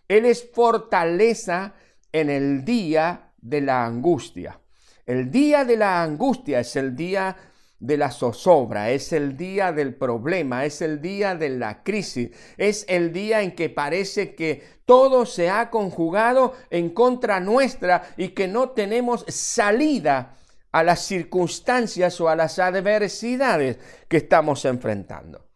Él 0.09 0.25
es 0.25 0.51
fortaleza 0.51 1.75
en 2.11 2.31
el 2.31 2.65
día 2.65 3.35
de 3.37 3.61
la 3.61 3.85
angustia. 3.85 4.59
El 5.05 5.31
día 5.31 5.67
de 5.67 5.77
la 5.77 6.03
angustia 6.03 6.61
es 6.61 6.77
el 6.77 6.97
día 6.97 7.37
de 7.81 7.97
la 7.97 8.11
zozobra, 8.11 8.91
es 8.91 9.13
el 9.13 9.37
día 9.37 9.73
del 9.73 9.95
problema, 9.95 10.65
es 10.65 10.83
el 10.83 11.01
día 11.01 11.35
de 11.35 11.51
la 11.51 11.83
crisis, 11.83 12.31
es 12.57 12.85
el 12.89 13.13
día 13.13 13.43
en 13.43 13.55
que 13.55 13.71
parece 13.71 14.35
que 14.35 14.79
todo 14.85 15.27
se 15.27 15.49
ha 15.49 15.71
conjugado 15.71 16.55
en 16.71 16.91
contra 16.91 17.39
nuestra 17.39 18.15
y 18.17 18.31
que 18.31 18.49
no 18.49 18.71
tenemos 18.71 19.25
salida 19.29 20.35
a 20.73 20.83
las 20.83 21.03
circunstancias 21.03 22.21
o 22.21 22.29
a 22.29 22.37
las 22.37 22.59
adversidades 22.59 23.79
que 24.09 24.19
estamos 24.19 24.65
enfrentando. 24.65 25.49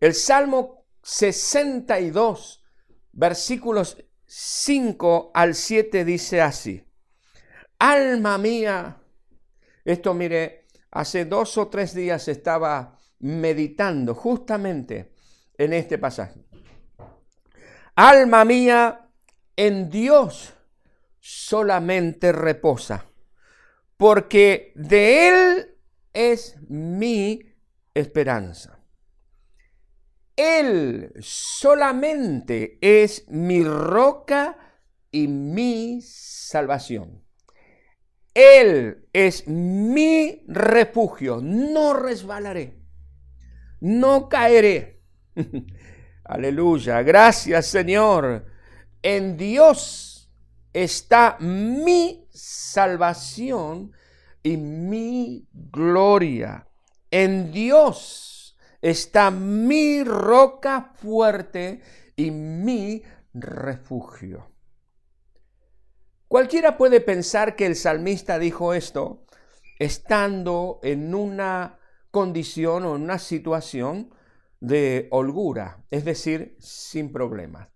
El 0.00 0.14
Salmo 0.14 0.84
62, 1.02 2.62
versículos 3.12 3.96
5 4.26 5.30
al 5.34 5.54
7 5.54 6.04
dice 6.04 6.42
así. 6.42 6.84
Alma 7.78 8.38
mía, 8.38 9.00
esto 9.84 10.14
mire, 10.14 10.63
hace 10.94 11.24
dos 11.24 11.58
o 11.58 11.68
tres 11.68 11.92
días 11.92 12.28
estaba 12.28 12.98
meditando 13.18 14.14
justamente 14.14 15.12
en 15.58 15.72
este 15.72 15.98
pasaje. 15.98 16.40
Alma 17.96 18.44
mía, 18.44 19.10
en 19.56 19.90
Dios 19.90 20.54
solamente 21.18 22.32
reposa, 22.32 23.06
porque 23.96 24.72
de 24.76 25.28
Él 25.28 25.76
es 26.12 26.56
mi 26.68 27.40
esperanza. 27.92 28.78
Él 30.36 31.12
solamente 31.20 32.78
es 32.80 33.28
mi 33.28 33.64
roca 33.64 34.56
y 35.10 35.28
mi 35.28 36.00
salvación. 36.02 37.23
Él 38.34 39.06
es 39.12 39.46
mi 39.46 40.42
refugio, 40.48 41.40
no 41.40 41.94
resbalaré, 41.94 42.80
no 43.80 44.28
caeré. 44.28 45.02
Aleluya, 46.24 47.02
gracias 47.02 47.66
Señor. 47.66 48.46
En 49.02 49.36
Dios 49.36 50.30
está 50.72 51.36
mi 51.38 52.26
salvación 52.30 53.92
y 54.42 54.56
mi 54.56 55.46
gloria. 55.52 56.66
En 57.10 57.52
Dios 57.52 58.56
está 58.82 59.30
mi 59.30 60.02
roca 60.02 60.92
fuerte 60.94 61.80
y 62.16 62.30
mi 62.30 63.02
refugio. 63.32 64.53
Cualquiera 66.34 66.76
puede 66.76 67.00
pensar 67.00 67.54
que 67.54 67.64
el 67.64 67.76
salmista 67.76 68.40
dijo 68.40 68.74
esto 68.74 69.24
estando 69.78 70.80
en 70.82 71.14
una 71.14 71.78
condición 72.10 72.84
o 72.84 72.96
en 72.96 73.02
una 73.02 73.20
situación 73.20 74.12
de 74.58 75.06
holgura, 75.12 75.84
es 75.92 76.04
decir, 76.04 76.56
sin 76.58 77.12
problemas. 77.12 77.68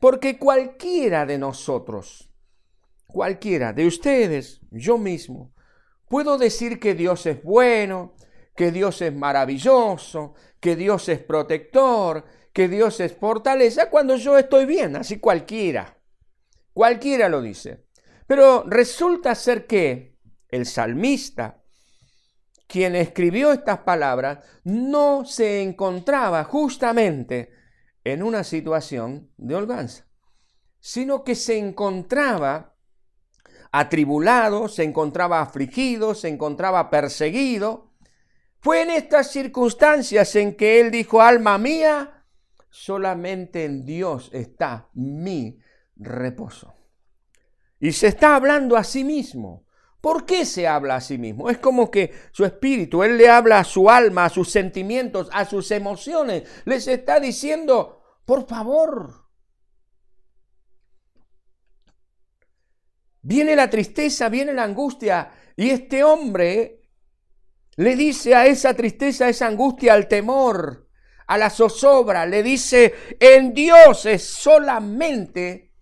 Porque 0.00 0.38
cualquiera 0.38 1.26
de 1.26 1.36
nosotros, 1.38 2.30
cualquiera 3.08 3.72
de 3.72 3.88
ustedes, 3.88 4.60
yo 4.70 4.98
mismo, 4.98 5.52
puedo 6.08 6.38
decir 6.38 6.78
que 6.78 6.94
Dios 6.94 7.26
es 7.26 7.42
bueno, 7.42 8.14
que 8.54 8.70
Dios 8.70 9.02
es 9.02 9.12
maravilloso, 9.12 10.34
que 10.60 10.76
Dios 10.76 11.08
es 11.08 11.18
protector, 11.24 12.24
que 12.52 12.68
Dios 12.68 13.00
es 13.00 13.16
fortaleza 13.16 13.90
cuando 13.90 14.14
yo 14.14 14.38
estoy 14.38 14.64
bien, 14.64 14.94
así 14.94 15.18
cualquiera. 15.18 15.98
Cualquiera 16.72 17.28
lo 17.28 17.42
dice. 17.42 17.85
Pero 18.26 18.64
resulta 18.66 19.34
ser 19.34 19.66
que 19.66 20.18
el 20.48 20.66
salmista, 20.66 21.62
quien 22.66 22.96
escribió 22.96 23.52
estas 23.52 23.78
palabras, 23.78 24.44
no 24.64 25.24
se 25.24 25.62
encontraba 25.62 26.44
justamente 26.44 27.52
en 28.04 28.22
una 28.22 28.44
situación 28.44 29.30
de 29.36 29.54
holganza, 29.54 30.06
sino 30.80 31.24
que 31.24 31.34
se 31.34 31.58
encontraba 31.58 32.76
atribulado, 33.72 34.68
se 34.68 34.84
encontraba 34.84 35.40
afligido, 35.40 36.14
se 36.14 36.28
encontraba 36.28 36.90
perseguido. 36.90 37.92
Fue 38.58 38.82
en 38.82 38.90
estas 38.90 39.30
circunstancias 39.30 40.34
en 40.36 40.56
que 40.56 40.80
él 40.80 40.90
dijo, 40.90 41.20
alma 41.20 41.58
mía, 41.58 42.24
solamente 42.70 43.64
en 43.64 43.84
Dios 43.84 44.30
está 44.32 44.88
mi 44.94 45.58
reposo. 45.96 46.75
Y 47.78 47.92
se 47.92 48.08
está 48.08 48.36
hablando 48.36 48.76
a 48.76 48.84
sí 48.84 49.04
mismo. 49.04 49.66
¿Por 50.00 50.24
qué 50.24 50.44
se 50.44 50.68
habla 50.68 50.96
a 50.96 51.00
sí 51.00 51.18
mismo? 51.18 51.50
Es 51.50 51.58
como 51.58 51.90
que 51.90 52.12
su 52.30 52.44
espíritu, 52.44 53.02
él 53.02 53.18
le 53.18 53.28
habla 53.28 53.58
a 53.58 53.64
su 53.64 53.90
alma, 53.90 54.26
a 54.26 54.30
sus 54.30 54.50
sentimientos, 54.50 55.28
a 55.32 55.44
sus 55.44 55.70
emociones. 55.70 56.48
Les 56.64 56.86
está 56.86 57.18
diciendo, 57.18 58.02
por 58.24 58.46
favor. 58.46 59.26
Viene 63.22 63.56
la 63.56 63.68
tristeza, 63.68 64.28
viene 64.28 64.52
la 64.52 64.62
angustia. 64.62 65.32
Y 65.56 65.70
este 65.70 66.04
hombre 66.04 66.82
le 67.76 67.96
dice 67.96 68.34
a 68.34 68.46
esa 68.46 68.74
tristeza, 68.74 69.26
a 69.26 69.28
esa 69.30 69.48
angustia, 69.48 69.94
al 69.94 70.06
temor, 70.06 70.88
a 71.26 71.36
la 71.36 71.50
zozobra, 71.50 72.24
le 72.26 72.42
dice, 72.42 72.94
en 73.18 73.52
Dios 73.52 74.06
es 74.06 74.22
solamente 74.22 75.74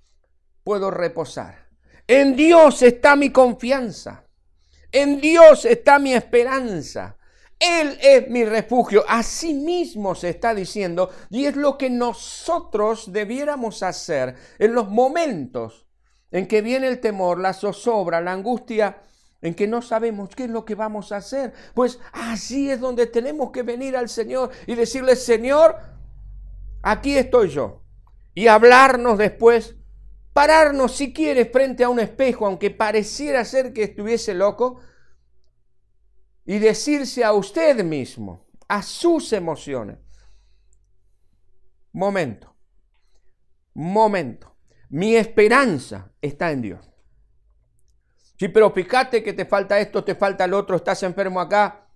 puedo 0.62 0.90
reposar. 0.90 1.63
En 2.06 2.36
Dios 2.36 2.82
está 2.82 3.16
mi 3.16 3.30
confianza. 3.30 4.24
En 4.92 5.20
Dios 5.20 5.64
está 5.64 5.98
mi 5.98 6.14
esperanza. 6.14 7.16
Él 7.58 7.98
es 8.00 8.28
mi 8.28 8.44
refugio. 8.44 9.04
Así 9.08 9.54
mismo 9.54 10.14
se 10.14 10.30
está 10.30 10.54
diciendo 10.54 11.10
y 11.30 11.46
es 11.46 11.56
lo 11.56 11.78
que 11.78 11.88
nosotros 11.88 13.12
debiéramos 13.12 13.82
hacer 13.82 14.34
en 14.58 14.74
los 14.74 14.88
momentos 14.88 15.86
en 16.30 16.46
que 16.46 16.62
viene 16.62 16.88
el 16.88 17.00
temor, 17.00 17.38
la 17.38 17.52
zozobra, 17.52 18.20
la 18.20 18.32
angustia 18.32 18.98
en 19.40 19.54
que 19.54 19.66
no 19.66 19.82
sabemos 19.82 20.30
qué 20.34 20.44
es 20.44 20.50
lo 20.50 20.64
que 20.64 20.74
vamos 20.74 21.12
a 21.12 21.18
hacer. 21.18 21.52
Pues 21.74 22.00
así 22.12 22.70
es 22.70 22.80
donde 22.80 23.06
tenemos 23.06 23.50
que 23.50 23.62
venir 23.62 23.96
al 23.96 24.08
Señor 24.08 24.50
y 24.66 24.74
decirle, 24.74 25.16
Señor, 25.16 25.76
aquí 26.82 27.16
estoy 27.16 27.50
yo. 27.50 27.82
Y 28.34 28.48
hablarnos 28.48 29.16
después, 29.16 29.76
pararnos 30.34 30.94
si 30.96 31.14
quieres 31.14 31.50
frente 31.50 31.84
a 31.84 31.88
un 31.88 32.00
espejo, 32.00 32.44
aunque 32.44 32.70
pareciera 32.70 33.42
ser 33.46 33.72
que 33.72 33.84
estuviese 33.84 34.34
loco, 34.34 34.80
y 36.44 36.58
decirse 36.58 37.24
a 37.24 37.32
usted 37.32 37.82
mismo, 37.82 38.46
a 38.68 38.82
sus 38.82 39.32
emociones, 39.32 39.98
momento, 41.92 42.54
momento, 43.72 44.54
mi 44.90 45.16
esperanza 45.16 46.12
está 46.20 46.50
en 46.50 46.60
Dios. 46.60 46.90
Sí, 48.38 48.48
pero 48.48 48.72
fíjate 48.72 49.22
que 49.22 49.32
te 49.32 49.46
falta 49.46 49.78
esto, 49.78 50.04
te 50.04 50.14
falta 50.16 50.44
el 50.44 50.54
otro, 50.54 50.76
estás 50.76 51.02
enfermo 51.04 51.40
acá. 51.40 51.88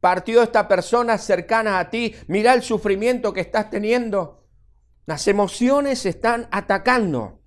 Partió 0.00 0.42
esta 0.42 0.68
persona 0.68 1.16
cercana 1.18 1.78
a 1.78 1.88
ti, 1.88 2.14
mira 2.26 2.52
el 2.54 2.62
sufrimiento 2.62 3.32
que 3.32 3.40
estás 3.40 3.70
teniendo. 3.70 4.46
Las 5.06 5.26
emociones 5.28 6.04
están 6.04 6.48
atacando, 6.50 7.37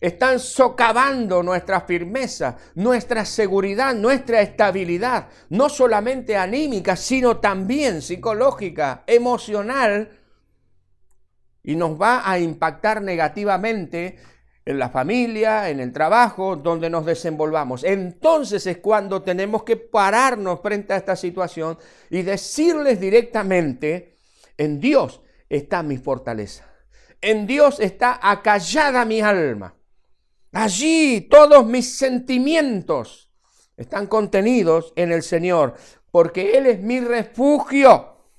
están 0.00 0.38
socavando 0.38 1.42
nuestra 1.42 1.80
firmeza, 1.80 2.56
nuestra 2.74 3.24
seguridad, 3.24 3.94
nuestra 3.94 4.40
estabilidad, 4.40 5.28
no 5.48 5.68
solamente 5.68 6.36
anímica, 6.36 6.96
sino 6.96 7.38
también 7.38 8.02
psicológica, 8.02 9.04
emocional, 9.06 10.10
y 11.62 11.74
nos 11.74 12.00
va 12.00 12.30
a 12.30 12.38
impactar 12.38 13.02
negativamente 13.02 14.16
en 14.64 14.78
la 14.78 14.88
familia, 14.88 15.68
en 15.68 15.80
el 15.80 15.92
trabajo, 15.92 16.56
donde 16.56 16.90
nos 16.90 17.06
desenvolvamos. 17.06 17.82
Entonces 17.82 18.66
es 18.66 18.78
cuando 18.78 19.22
tenemos 19.22 19.64
que 19.64 19.76
pararnos 19.76 20.60
frente 20.60 20.92
a 20.92 20.96
esta 20.96 21.16
situación 21.16 21.78
y 22.10 22.22
decirles 22.22 23.00
directamente, 23.00 24.18
en 24.56 24.80
Dios 24.80 25.22
está 25.48 25.82
mi 25.82 25.98
fortaleza. 25.98 26.66
En 27.20 27.46
Dios 27.46 27.80
está 27.80 28.18
acallada 28.22 29.04
mi 29.04 29.20
alma. 29.20 29.74
Allí 30.56 31.20
todos 31.20 31.66
mis 31.66 31.98
sentimientos 31.98 33.30
están 33.76 34.06
contenidos 34.06 34.94
en 34.96 35.12
el 35.12 35.22
Señor, 35.22 35.74
porque 36.10 36.56
Él 36.56 36.64
es 36.64 36.80
mi 36.80 36.98
refugio. 36.98 38.32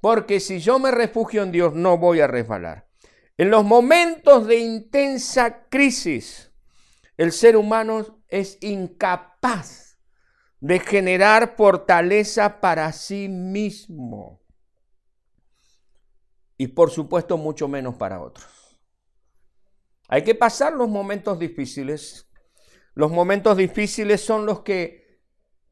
Porque 0.00 0.38
si 0.38 0.60
yo 0.60 0.78
me 0.78 0.92
refugio 0.92 1.42
en 1.42 1.50
Dios, 1.50 1.74
no 1.74 1.98
voy 1.98 2.20
a 2.20 2.28
resbalar. 2.28 2.86
En 3.36 3.50
los 3.50 3.64
momentos 3.64 4.46
de 4.46 4.58
intensa 4.60 5.66
crisis, 5.68 6.52
el 7.16 7.32
ser 7.32 7.56
humano 7.56 8.22
es 8.28 8.58
incapaz 8.60 9.98
de 10.60 10.78
generar 10.78 11.56
fortaleza 11.56 12.60
para 12.60 12.92
sí 12.92 13.28
mismo. 13.28 14.40
Y 16.56 16.68
por 16.68 16.92
supuesto 16.92 17.36
mucho 17.38 17.66
menos 17.66 17.96
para 17.96 18.20
otros. 18.20 18.61
Hay 20.08 20.24
que 20.24 20.34
pasar 20.34 20.72
los 20.72 20.88
momentos 20.88 21.38
difíciles. 21.38 22.28
Los 22.94 23.10
momentos 23.10 23.56
difíciles 23.56 24.20
son 24.24 24.46
los 24.46 24.60
que 24.60 25.20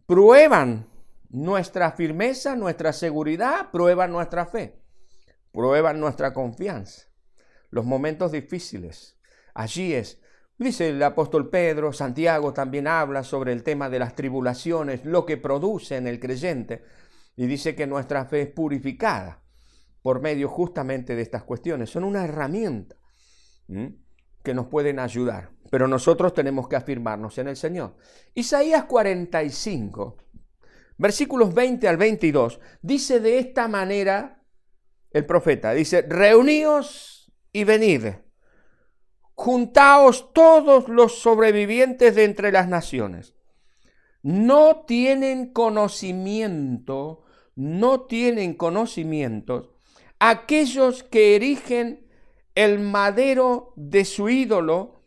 prueban 0.07 0.89
nuestra 1.29 1.93
firmeza, 1.93 2.57
nuestra 2.57 2.93
seguridad, 2.93 3.71
prueban 3.71 4.11
nuestra 4.11 4.47
fe, 4.47 4.83
prueban 5.53 6.01
nuestra 6.01 6.33
confianza 6.33 7.11
los 7.71 7.85
momentos 7.85 8.33
difíciles. 8.33 9.17
Allí 9.55 9.95
es. 9.95 10.21
Dice 10.59 10.91
el 10.91 11.03
apóstol 11.03 11.49
Pedro, 11.49 11.93
Santiago 11.93 12.53
también 12.53 12.87
habla 12.87 13.25
sobre 13.25 13.53
el 13.53 13.63
tema 13.63 13.89
de 13.89 13.99
las 13.99 14.15
tribulaciones, 14.15 15.05
lo 15.05 15.25
que 15.25 15.39
produce 15.39 15.97
en 15.97 16.07
el 16.07 16.21
creyente, 16.21 16.85
y 17.37 17.47
dice 17.47 17.75
que 17.75 17.87
nuestra 17.87 18.27
fe 18.27 18.43
es 18.43 18.49
purificada 18.49 19.43
por 20.03 20.21
medio 20.21 20.49
justamente 20.49 21.15
de 21.15 21.23
estas 21.23 21.45
cuestiones. 21.45 21.89
Son 21.89 22.05
una 22.05 22.25
herramienta 22.25 22.97
que 24.43 24.55
nos 24.55 24.67
pueden 24.67 24.99
ayudar, 24.99 25.51
pero 25.71 25.87
nosotros 25.87 26.35
tenemos 26.35 26.69
que 26.69 26.77
afirmarnos 26.77 27.39
en 27.39 27.49
el 27.49 27.57
Señor. 27.57 27.97
Isaías 28.35 28.85
45, 28.85 30.17
versículos 30.99 31.55
20 31.55 31.89
al 31.89 31.97
22, 31.97 32.61
dice 32.83 33.21
de 33.21 33.39
esta 33.39 33.69
manera 33.69 34.43
el 35.11 35.27
profeta, 35.27 35.73
dice, 35.73 36.03
reuníos 36.03 37.33
y 37.53 37.65
venid, 37.65 38.07
juntaos 39.35 40.33
todos 40.33 40.89
los 40.89 41.19
sobrevivientes 41.19 42.15
de 42.15 42.25
entre 42.25 42.53
las 42.53 42.69
naciones. 42.69 43.35
No 44.23 44.85
tienen 44.87 45.53
conocimiento, 45.53 47.25
no 47.57 48.03
tienen 48.03 48.55
conocimiento 48.55 49.81
aquellos 50.21 51.03
que 51.03 51.35
erigen 51.35 52.07
el 52.65 52.79
madero 52.79 53.73
de 53.75 54.05
su 54.05 54.29
ídolo 54.29 55.03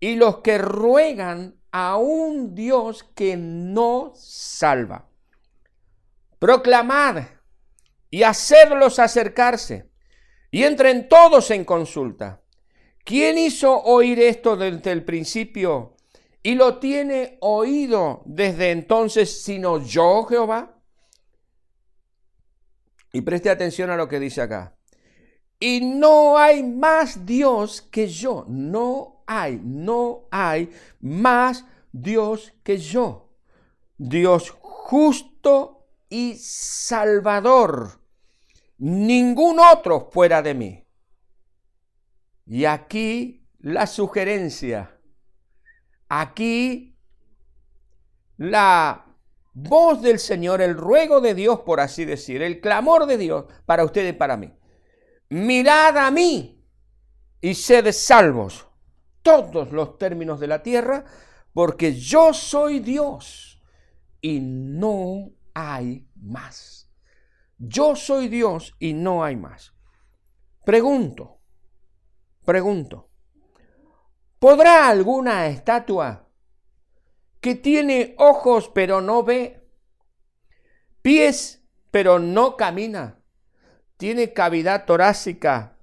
y 0.00 0.16
los 0.16 0.38
que 0.38 0.58
ruegan 0.58 1.54
a 1.70 1.96
un 1.98 2.54
Dios 2.54 3.04
que 3.14 3.36
no 3.36 4.12
salva. 4.16 5.08
Proclamad 6.40 7.22
y 8.10 8.24
hacedlos 8.24 8.98
acercarse 8.98 9.88
y 10.50 10.64
entren 10.64 11.08
todos 11.08 11.52
en 11.52 11.64
consulta. 11.64 12.42
¿Quién 13.04 13.38
hizo 13.38 13.72
oír 13.84 14.18
esto 14.18 14.56
desde 14.56 14.90
el 14.90 15.04
principio 15.04 15.94
y 16.42 16.56
lo 16.56 16.78
tiene 16.78 17.38
oído 17.40 18.22
desde 18.26 18.72
entonces 18.72 19.44
sino 19.44 19.80
yo, 19.80 20.24
Jehová? 20.24 20.80
Y 23.12 23.20
preste 23.20 23.48
atención 23.48 23.90
a 23.90 23.96
lo 23.96 24.08
que 24.08 24.18
dice 24.18 24.42
acá. 24.42 24.75
Y 25.58 25.80
no 25.80 26.36
hay 26.38 26.62
más 26.62 27.24
Dios 27.24 27.82
que 27.82 28.08
yo. 28.08 28.44
No 28.48 29.22
hay, 29.26 29.60
no 29.62 30.28
hay 30.30 30.70
más 31.00 31.64
Dios 31.92 32.52
que 32.62 32.78
yo. 32.78 33.30
Dios 33.96 34.50
justo 34.60 35.86
y 36.08 36.34
salvador 36.36 38.00
ningún 38.78 39.58
otro 39.58 40.10
fuera 40.12 40.42
de 40.42 40.54
mí. 40.54 40.84
Y 42.46 42.64
aquí 42.64 43.46
la 43.58 43.86
sugerencia, 43.86 44.96
aquí 46.08 46.96
la 48.36 49.06
voz 49.52 50.02
del 50.02 50.18
Señor, 50.18 50.60
el 50.60 50.76
ruego 50.76 51.20
de 51.20 51.34
Dios, 51.34 51.60
por 51.60 51.80
así 51.80 52.04
decir, 52.04 52.42
el 52.42 52.60
clamor 52.60 53.06
de 53.06 53.18
Dios 53.18 53.46
para 53.64 53.84
ustedes 53.84 54.14
y 54.14 54.16
para 54.16 54.36
mí. 54.36 54.52
Mirad 55.28 55.96
a 55.98 56.10
mí 56.10 56.64
y 57.40 57.54
sed 57.54 57.92
salvos 57.92 58.66
todos 59.22 59.72
los 59.72 59.98
términos 59.98 60.38
de 60.38 60.46
la 60.46 60.62
tierra, 60.62 61.04
porque 61.52 61.94
yo 61.94 62.32
soy 62.32 62.80
Dios 62.80 63.60
y 64.20 64.40
no 64.40 65.32
hay 65.54 66.08
más. 66.14 66.90
Yo 67.58 67.96
soy 67.96 68.28
Dios 68.28 68.74
y 68.78 68.92
no 68.92 69.24
hay 69.24 69.36
más. 69.36 69.74
Pregunto, 70.64 71.40
pregunto, 72.44 73.10
¿podrá 74.38 74.88
alguna 74.88 75.46
estatua 75.46 76.28
que 77.40 77.54
tiene 77.54 78.14
ojos 78.18 78.70
pero 78.74 79.00
no 79.00 79.22
ve, 79.22 79.68
pies 81.02 81.64
pero 81.90 82.18
no 82.18 82.56
camina, 82.56 83.22
tiene 83.96 84.32
cavidad 84.32 84.84
torácica 84.84 85.76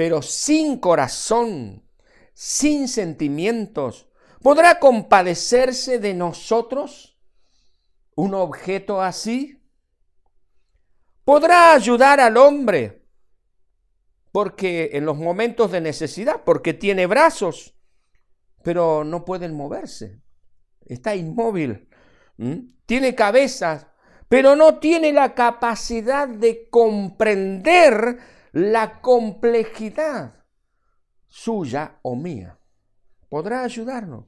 pero 0.00 0.22
sin 0.22 0.78
corazón, 0.78 1.86
sin 2.32 2.88
sentimientos, 2.88 4.08
¿podrá 4.42 4.78
compadecerse 4.78 5.98
de 5.98 6.14
nosotros 6.14 7.18
un 8.14 8.32
objeto 8.32 9.02
así? 9.02 9.62
¿Podrá 11.22 11.74
ayudar 11.74 12.18
al 12.18 12.38
hombre? 12.38 13.04
Porque 14.32 14.92
en 14.94 15.04
los 15.04 15.18
momentos 15.18 15.70
de 15.70 15.82
necesidad, 15.82 16.44
porque 16.46 16.72
tiene 16.72 17.06
brazos, 17.06 17.76
pero 18.62 19.04
no 19.04 19.26
pueden 19.26 19.54
moverse. 19.54 20.22
Está 20.86 21.14
inmóvil. 21.14 21.90
Tiene 22.86 23.14
cabezas, 23.14 23.86
pero 24.30 24.54
no 24.54 24.78
tiene 24.78 25.12
la 25.12 25.34
capacidad 25.34 26.28
de 26.28 26.68
comprender 26.70 28.20
la 28.52 29.00
complejidad 29.00 30.44
suya 31.26 31.98
o 32.02 32.14
mía. 32.14 32.56
¿Podrá 33.28 33.64
ayudarnos? 33.64 34.26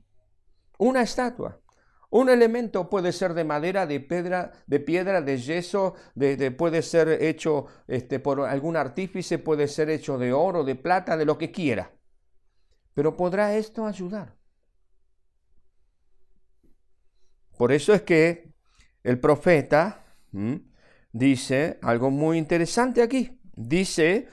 Una 0.78 1.02
estatua. 1.02 1.60
Un 2.10 2.28
elemento 2.30 2.90
puede 2.90 3.12
ser 3.12 3.32
de 3.32 3.44
madera, 3.44 3.86
de 3.86 4.00
piedra, 4.00 4.50
de, 4.66 4.80
piedra, 4.80 5.22
de 5.22 5.38
yeso, 5.38 5.94
de, 6.16 6.50
puede 6.50 6.82
ser 6.82 7.22
hecho 7.22 7.66
este, 7.86 8.18
por 8.18 8.40
algún 8.40 8.76
artífice, 8.76 9.38
puede 9.38 9.68
ser 9.68 9.88
hecho 9.88 10.18
de 10.18 10.32
oro, 10.32 10.64
de 10.64 10.74
plata, 10.74 11.16
de 11.16 11.26
lo 11.26 11.38
que 11.38 11.52
quiera. 11.52 11.92
Pero 12.92 13.16
¿podrá 13.16 13.54
esto 13.54 13.86
ayudar? 13.86 14.34
Por 17.56 17.70
eso 17.70 17.94
es 17.94 18.02
que 18.02 18.51
el 19.02 19.18
profeta 19.18 20.04
dice 21.12 21.78
algo 21.82 22.10
muy 22.10 22.38
interesante 22.38 23.02
aquí. 23.02 23.40
Dice, 23.54 24.28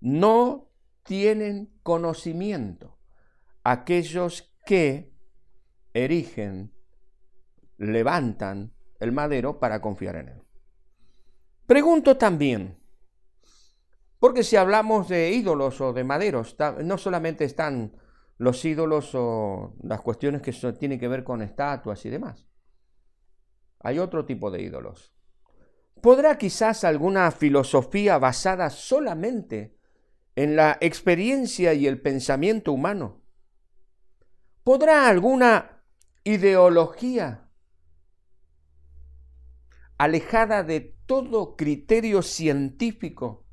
no 0.00 0.70
tienen 1.02 1.72
conocimiento 1.82 2.98
aquellos 3.64 4.54
que 4.64 5.12
erigen, 5.92 6.72
levantan 7.76 8.72
el 9.00 9.12
madero 9.12 9.58
para 9.58 9.80
confiar 9.80 10.16
en 10.16 10.28
él. 10.28 10.42
Pregunto 11.66 12.16
también, 12.16 12.78
porque 14.18 14.42
si 14.42 14.56
hablamos 14.56 15.08
de 15.08 15.30
ídolos 15.30 15.80
o 15.80 15.92
de 15.92 16.04
maderos, 16.04 16.56
no 16.82 16.98
solamente 16.98 17.44
están 17.44 17.92
los 18.38 18.64
ídolos 18.64 19.10
o 19.14 19.76
las 19.82 20.00
cuestiones 20.00 20.42
que 20.42 20.52
tienen 20.72 20.98
que 20.98 21.08
ver 21.08 21.24
con 21.24 21.42
estatuas 21.42 22.04
y 22.06 22.10
demás. 22.10 22.48
Hay 23.80 23.98
otro 23.98 24.24
tipo 24.24 24.50
de 24.50 24.62
ídolos. 24.62 25.12
¿Podrá 26.00 26.38
quizás 26.38 26.84
alguna 26.84 27.30
filosofía 27.30 28.18
basada 28.18 28.70
solamente 28.70 29.76
en 30.36 30.56
la 30.56 30.78
experiencia 30.80 31.74
y 31.74 31.86
el 31.86 32.00
pensamiento 32.00 32.72
humano 32.72 33.22
¿Podrá 34.68 35.08
alguna 35.08 35.82
ideología 36.24 37.48
alejada 39.96 40.62
de 40.62 40.94
todo 41.06 41.56
criterio 41.56 42.20
científico, 42.20 43.46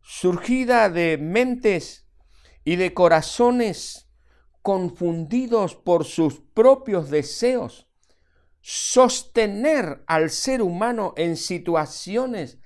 surgida 0.00 0.88
de 0.88 1.18
mentes 1.18 2.09
y 2.64 2.76
de 2.76 2.94
corazones 2.94 4.10
confundidos 4.62 5.74
por 5.74 6.04
sus 6.04 6.40
propios 6.40 7.10
deseos, 7.10 7.88
sostener 8.60 10.04
al 10.06 10.30
ser 10.30 10.62
humano 10.62 11.14
en 11.16 11.36
situaciones 11.36 12.58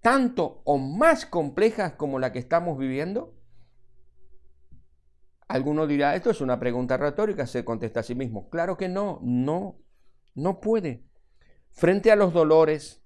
tanto 0.00 0.62
o 0.64 0.78
más 0.78 1.26
complejas 1.26 1.94
como 1.94 2.18
la 2.18 2.32
que 2.32 2.38
estamos 2.38 2.78
viviendo? 2.78 3.34
Alguno 5.48 5.86
dirá, 5.86 6.16
esto 6.16 6.30
es 6.30 6.40
una 6.40 6.58
pregunta 6.58 6.96
retórica, 6.96 7.46
se 7.46 7.64
contesta 7.64 8.00
a 8.00 8.02
sí 8.02 8.14
mismo. 8.14 8.48
Claro 8.48 8.76
que 8.76 8.88
no, 8.88 9.20
no, 9.22 9.78
no 10.34 10.60
puede. 10.60 11.04
Frente 11.70 12.10
a 12.10 12.16
los 12.16 12.32
dolores, 12.32 13.01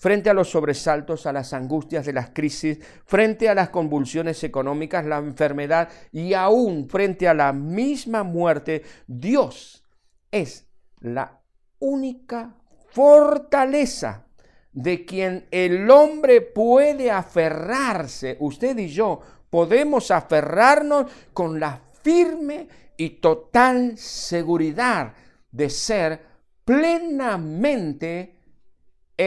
frente 0.00 0.30
a 0.30 0.34
los 0.34 0.48
sobresaltos, 0.50 1.26
a 1.26 1.32
las 1.32 1.52
angustias 1.52 2.06
de 2.06 2.14
las 2.14 2.30
crisis, 2.30 2.78
frente 3.04 3.50
a 3.50 3.54
las 3.54 3.68
convulsiones 3.68 4.42
económicas, 4.42 5.04
la 5.04 5.18
enfermedad 5.18 5.90
y 6.10 6.32
aún 6.32 6.88
frente 6.88 7.28
a 7.28 7.34
la 7.34 7.52
misma 7.52 8.22
muerte, 8.22 8.82
Dios 9.06 9.84
es 10.30 10.66
la 11.00 11.42
única 11.78 12.56
fortaleza 12.88 14.24
de 14.72 15.04
quien 15.04 15.46
el 15.50 15.90
hombre 15.90 16.40
puede 16.40 17.10
aferrarse, 17.10 18.38
usted 18.40 18.78
y 18.78 18.88
yo 18.88 19.20
podemos 19.50 20.10
aferrarnos 20.10 21.10
con 21.34 21.60
la 21.60 21.78
firme 22.02 22.68
y 22.96 23.10
total 23.20 23.98
seguridad 23.98 25.12
de 25.52 25.68
ser 25.68 26.22
plenamente, 26.64 28.39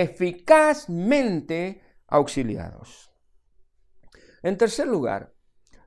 eficazmente 0.02 1.82
auxiliados. 2.08 3.12
En 4.42 4.58
tercer 4.58 4.88
lugar, 4.88 5.36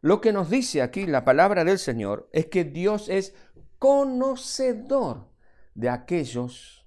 lo 0.01 0.21
que 0.21 0.33
nos 0.33 0.49
dice 0.49 0.81
aquí 0.81 1.07
la 1.07 1.25
palabra 1.25 1.65
del 1.65 1.81
Señor 1.81 2.29
es 2.33 2.47
que 2.47 2.63
Dios 2.63 3.09
es 3.09 3.35
conocedor 3.79 5.33
de 5.75 5.89
aquellos 5.89 6.87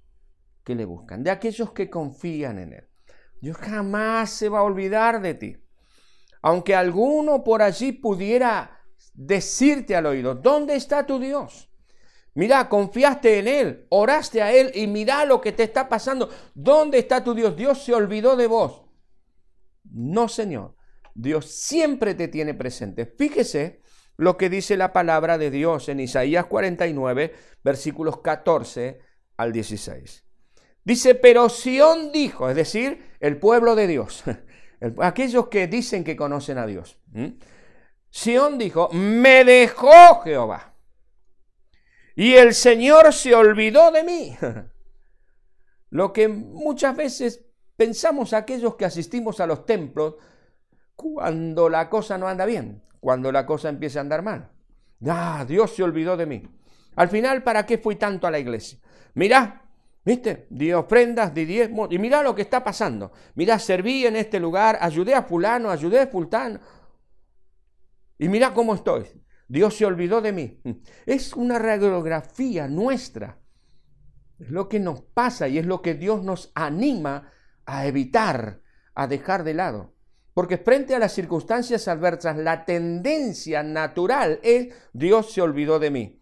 que 0.63 0.75
le 0.75 0.85
buscan, 0.85 1.23
de 1.23 1.31
aquellos 1.31 1.73
que 1.73 1.89
confían 1.89 2.57
en 2.57 2.73
Él. 2.73 2.87
Dios 3.41 3.57
jamás 3.57 4.29
se 4.29 4.47
va 4.47 4.59
a 4.59 4.63
olvidar 4.63 5.21
de 5.21 5.33
ti. 5.33 5.57
Aunque 6.41 6.73
alguno 6.73 7.43
por 7.43 7.61
allí 7.61 7.91
pudiera 7.91 8.79
decirte 9.13 9.95
al 9.95 10.05
oído, 10.05 10.35
¿dónde 10.35 10.75
está 10.75 11.05
tu 11.05 11.19
Dios? 11.19 11.68
Mira, 12.35 12.69
confiaste 12.69 13.39
en 13.39 13.47
Él, 13.47 13.87
oraste 13.89 14.41
a 14.41 14.53
Él 14.53 14.71
y 14.73 14.87
mira 14.87 15.25
lo 15.25 15.41
que 15.41 15.51
te 15.51 15.63
está 15.63 15.89
pasando. 15.89 16.29
¿Dónde 16.53 16.99
está 16.99 17.23
tu 17.23 17.33
Dios? 17.33 17.55
Dios 17.55 17.83
se 17.83 17.93
olvidó 17.93 18.35
de 18.35 18.47
vos. 18.47 18.83
No, 19.91 20.27
Señor. 20.27 20.75
Dios 21.15 21.47
siempre 21.47 22.15
te 22.15 22.27
tiene 22.27 22.53
presente. 22.53 23.05
Fíjese 23.05 23.81
lo 24.15 24.37
que 24.37 24.49
dice 24.49 24.77
la 24.77 24.93
palabra 24.93 25.37
de 25.37 25.51
Dios 25.51 25.89
en 25.89 25.99
Isaías 25.99 26.45
49, 26.45 27.33
versículos 27.63 28.21
14 28.21 28.99
al 29.37 29.51
16. 29.51 30.25
Dice, 30.83 31.15
pero 31.15 31.49
Sión 31.49 32.11
dijo, 32.11 32.49
es 32.49 32.55
decir, 32.55 33.13
el 33.19 33.37
pueblo 33.37 33.75
de 33.75 33.87
Dios, 33.87 34.23
aquellos 34.99 35.47
que 35.47 35.67
dicen 35.67 36.03
que 36.03 36.15
conocen 36.15 36.57
a 36.57 36.65
Dios. 36.65 36.99
Sión 38.09 38.57
dijo, 38.57 38.89
me 38.91 39.43
dejó 39.43 40.21
Jehová. 40.23 40.75
Y 42.19 42.35
el 42.35 42.53
Señor 42.53 43.13
se 43.13 43.33
olvidó 43.33 43.91
de 43.91 44.03
mí. 44.03 44.35
Lo 45.89 46.11
que 46.11 46.27
muchas 46.27 46.93
veces 46.97 47.45
pensamos 47.77 48.33
aquellos 48.33 48.75
que 48.75 48.83
asistimos 48.83 49.39
a 49.39 49.47
los 49.47 49.65
templos 49.65 50.15
cuando 50.97 51.69
la 51.69 51.89
cosa 51.89 52.17
no 52.17 52.27
anda 52.27 52.45
bien, 52.45 52.83
cuando 52.99 53.31
la 53.31 53.45
cosa 53.45 53.69
empieza 53.69 53.99
a 53.99 54.01
andar 54.01 54.21
mal. 54.21 54.51
Ah, 55.07 55.45
Dios 55.47 55.73
se 55.73 55.81
olvidó 55.81 56.17
de 56.17 56.25
mí. 56.25 56.43
Al 56.97 57.07
final, 57.07 57.41
¿para 57.41 57.65
qué 57.65 57.77
fui 57.77 57.95
tanto 57.95 58.27
a 58.27 58.31
la 58.31 58.39
iglesia? 58.39 58.79
Mirá, 59.13 59.63
¿viste? 60.03 60.45
Di 60.49 60.73
ofrendas, 60.73 61.33
di 61.33 61.45
diezmos, 61.45 61.87
y 61.89 61.99
mirá 61.99 62.21
lo 62.21 62.35
que 62.35 62.41
está 62.41 62.61
pasando. 62.65 63.13
Mirá, 63.35 63.57
serví 63.59 64.05
en 64.05 64.17
este 64.17 64.41
lugar, 64.41 64.77
ayudé 64.81 65.15
a 65.15 65.23
fulano, 65.23 65.71
ayudé 65.71 66.01
a 66.01 66.07
fulano. 66.07 66.59
Y 68.17 68.27
mira 68.27 68.53
cómo 68.53 68.75
estoy. 68.75 69.05
Dios 69.49 69.75
se 69.75 69.85
olvidó 69.85 70.21
de 70.21 70.31
mí. 70.31 70.61
Es 71.05 71.33
una 71.33 71.59
radiografía 71.59 72.67
nuestra. 72.67 73.39
Es 74.39 74.49
lo 74.51 74.69
que 74.69 74.79
nos 74.79 75.01
pasa 75.01 75.47
y 75.49 75.57
es 75.57 75.65
lo 75.65 75.81
que 75.81 75.95
Dios 75.95 76.23
nos 76.23 76.51
anima 76.55 77.31
a 77.65 77.87
evitar, 77.87 78.61
a 78.93 79.07
dejar 79.07 79.43
de 79.43 79.55
lado. 79.55 79.95
Porque 80.35 80.57
frente 80.57 80.95
a 80.95 80.99
las 80.99 81.13
circunstancias 81.13 81.87
adversas, 81.87 82.37
la 82.37 82.63
tendencia 82.63 83.63
natural 83.63 84.39
es 84.43 84.73
Dios 84.93 85.33
se 85.33 85.41
olvidó 85.41 85.79
de 85.79 85.89
mí. 85.89 86.21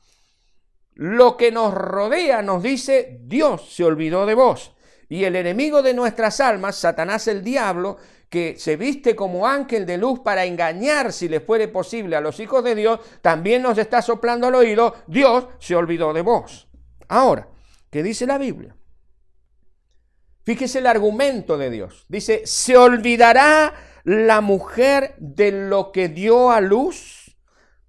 Lo 0.94 1.38
que 1.38 1.52
nos 1.52 1.74
rodea 1.74 2.42
nos 2.42 2.64
dice 2.64 3.20
Dios 3.22 3.76
se 3.76 3.84
olvidó 3.84 4.26
de 4.26 4.34
vos. 4.34 4.74
Y 5.10 5.26
el 5.26 5.36
enemigo 5.36 5.84
de 5.84 5.94
nuestras 5.94 6.40
almas, 6.40 6.78
Satanás 6.78 7.28
el 7.28 7.44
diablo, 7.44 7.98
que 8.30 8.56
se 8.58 8.76
viste 8.76 9.16
como 9.16 9.48
ángel 9.48 9.86
de 9.86 9.98
luz 9.98 10.20
para 10.20 10.46
engañar, 10.46 11.14
si 11.14 11.30
le 11.30 11.40
fuere 11.40 11.68
posible, 11.68 12.16
a 12.16 12.22
los 12.22 12.40
hijos 12.40 12.64
de 12.64 12.76
Dios, 12.76 13.00
también 13.22 13.62
nos 13.62 13.78
está 13.78 14.02
soplando 14.02 14.48
al 14.48 14.56
oído, 14.56 14.96
Dios 15.08 15.48
se 15.60 15.76
olvidó 15.76 16.14
de 16.14 16.22
vos. 16.22 16.68
Ahora, 17.08 17.48
¿qué 17.90 18.04
dice 18.04 18.26
la 18.26 18.38
Biblia? 18.38 18.76
Fíjese 20.44 20.80
el 20.80 20.88
argumento 20.88 21.58
de 21.58 21.70
Dios. 21.70 22.06
Dice, 22.10 22.42
¿se 22.46 22.78
olvidará 22.78 23.74
la 24.04 24.42
mujer 24.42 25.16
de 25.18 25.52
lo 25.52 25.92
que 25.92 26.08
dio 26.08 26.52
a 26.52 26.62
luz 26.62 27.38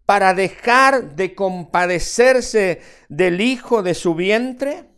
para 0.07 0.35
dejar 0.35 1.15
de 1.15 1.35
compadecerse 1.35 2.81
del 3.09 3.41
hijo 3.41 3.83
de 3.83 3.95
su 3.95 4.15
vientre? 4.15 4.91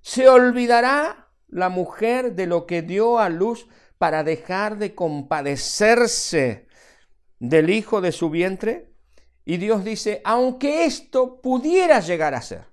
¿Se 0.00 0.28
olvidará 0.28 1.30
la 1.48 1.68
mujer 1.68 2.34
de 2.34 2.46
lo 2.46 2.66
que 2.66 2.82
dio 2.82 3.18
a 3.18 3.28
luz 3.28 3.68
para 3.98 4.24
dejar 4.24 4.78
de 4.78 4.94
compadecerse 4.94 6.66
del 7.38 7.70
hijo 7.70 8.00
de 8.00 8.12
su 8.12 8.30
vientre? 8.30 8.92
Y 9.44 9.58
Dios 9.58 9.84
dice, 9.84 10.20
aunque 10.24 10.84
esto 10.84 11.40
pudiera 11.40 12.00
llegar 12.00 12.34
a 12.34 12.42
ser, 12.42 12.64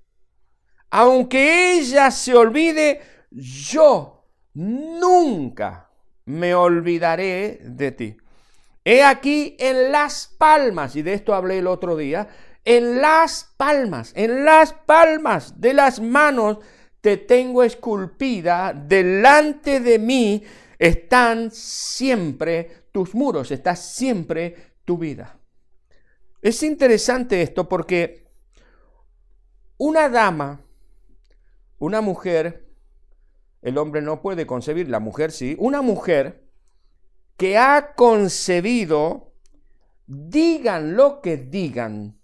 aunque 0.89 1.77
ella 1.77 2.11
se 2.11 2.35
olvide, 2.35 3.01
yo 3.31 4.27
nunca 4.53 5.89
me 6.25 6.55
olvidaré 6.55 7.59
de 7.63 7.91
ti. 7.91 8.17
He 8.85 9.03
aquí 9.03 9.55
en 9.59 9.91
las 9.91 10.27
palmas, 10.37 10.95
y 10.95 11.01
de 11.01 11.13
esto 11.13 11.33
hablé 11.33 11.59
el 11.59 11.67
otro 11.67 11.95
día, 11.95 12.27
en 12.65 13.01
las 13.01 13.53
palmas, 13.57 14.11
en 14.15 14.45
las 14.45 14.73
palmas 14.73 15.59
de 15.59 15.73
las 15.73 15.99
manos 15.99 16.59
te 17.01 17.17
tengo 17.17 17.63
esculpida, 17.63 18.73
delante 18.73 19.79
de 19.79 19.99
mí 19.99 20.43
están 20.83 21.49
siempre 21.49 22.87
tus 22.91 23.15
muros, 23.15 23.51
está 23.51 23.73
siempre 23.73 24.73
tu 24.83 24.97
vida. 24.97 25.39
Es 26.41 26.61
interesante 26.61 27.41
esto 27.41 27.69
porque 27.69 28.27
una 29.77 30.09
dama, 30.09 30.59
una 31.79 32.01
mujer, 32.01 32.69
el 33.61 33.77
hombre 33.77 34.01
no 34.01 34.21
puede 34.21 34.45
concebir, 34.45 34.89
la 34.89 34.99
mujer 34.99 35.31
sí, 35.31 35.55
una 35.57 35.81
mujer 35.81 36.49
que 37.37 37.57
ha 37.57 37.93
concebido, 37.95 39.31
digan 40.05 40.97
lo 40.97 41.21
que 41.21 41.37
digan, 41.37 42.19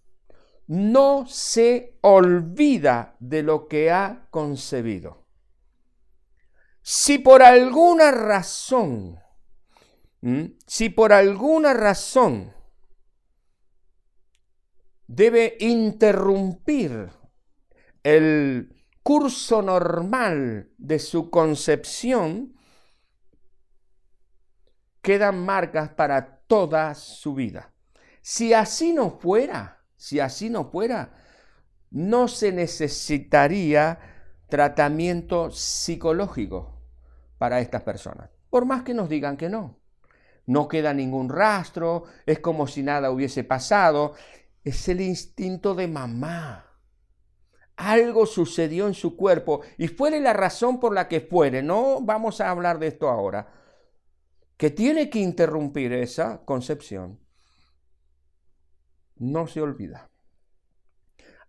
no 0.68 1.26
se 1.28 1.98
olvida 2.02 3.16
de 3.22 3.42
lo 3.42 3.70
que 3.70 3.90
ha 3.90 4.28
concebido. 4.32 5.29
Si 6.92 7.20
por 7.20 7.44
alguna 7.44 8.10
razón, 8.10 9.20
si 10.66 10.90
por 10.90 11.14
alguna 11.14 11.72
razón 11.76 12.52
debe 15.06 15.56
interrumpir 15.60 17.12
el 18.02 18.76
curso 19.04 19.62
normal 19.62 20.72
de 20.80 20.98
su 20.98 21.30
concepción, 21.30 22.56
quedan 25.04 25.46
marcas 25.46 25.90
para 25.90 26.40
toda 26.48 26.96
su 26.96 27.36
vida. 27.36 27.72
Si 28.24 28.52
así 28.52 28.94
no 28.94 29.12
fuera, 29.12 29.86
si 29.96 30.20
así 30.20 30.50
no 30.50 30.72
fuera, 30.72 31.14
no 31.92 32.28
se 32.28 32.52
necesitaría 32.52 34.00
tratamiento 34.48 35.52
psicológico 35.52 36.79
para 37.40 37.60
estas 37.62 37.82
personas. 37.82 38.30
Por 38.52 38.66
más 38.66 38.84
que 38.84 38.94
nos 38.94 39.10
digan 39.10 39.38
que 39.38 39.50
no. 39.50 39.80
No 40.46 40.68
queda 40.68 40.94
ningún 40.94 41.30
rastro, 41.30 42.04
es 42.26 42.40
como 42.40 42.68
si 42.68 42.84
nada 42.84 43.10
hubiese 43.10 43.44
pasado. 43.44 44.14
Es 44.64 44.88
el 44.90 45.02
instinto 45.02 45.74
de 45.74 45.88
mamá. 45.88 46.66
Algo 47.78 48.26
sucedió 48.26 48.88
en 48.88 48.94
su 48.94 49.16
cuerpo 49.16 49.62
y 49.78 49.88
fuere 49.88 50.20
la 50.20 50.34
razón 50.34 50.80
por 50.80 50.94
la 50.94 51.08
que 51.08 51.22
fuere. 51.22 51.64
No 51.64 52.02
vamos 52.02 52.42
a 52.42 52.50
hablar 52.50 52.78
de 52.78 52.88
esto 52.88 53.10
ahora. 53.10 53.54
Que 54.58 54.70
tiene 54.70 55.10
que 55.10 55.20
interrumpir 55.20 55.94
esa 55.94 56.44
concepción. 56.44 57.20
No 59.16 59.48
se 59.48 59.62
olvida. 59.62 60.10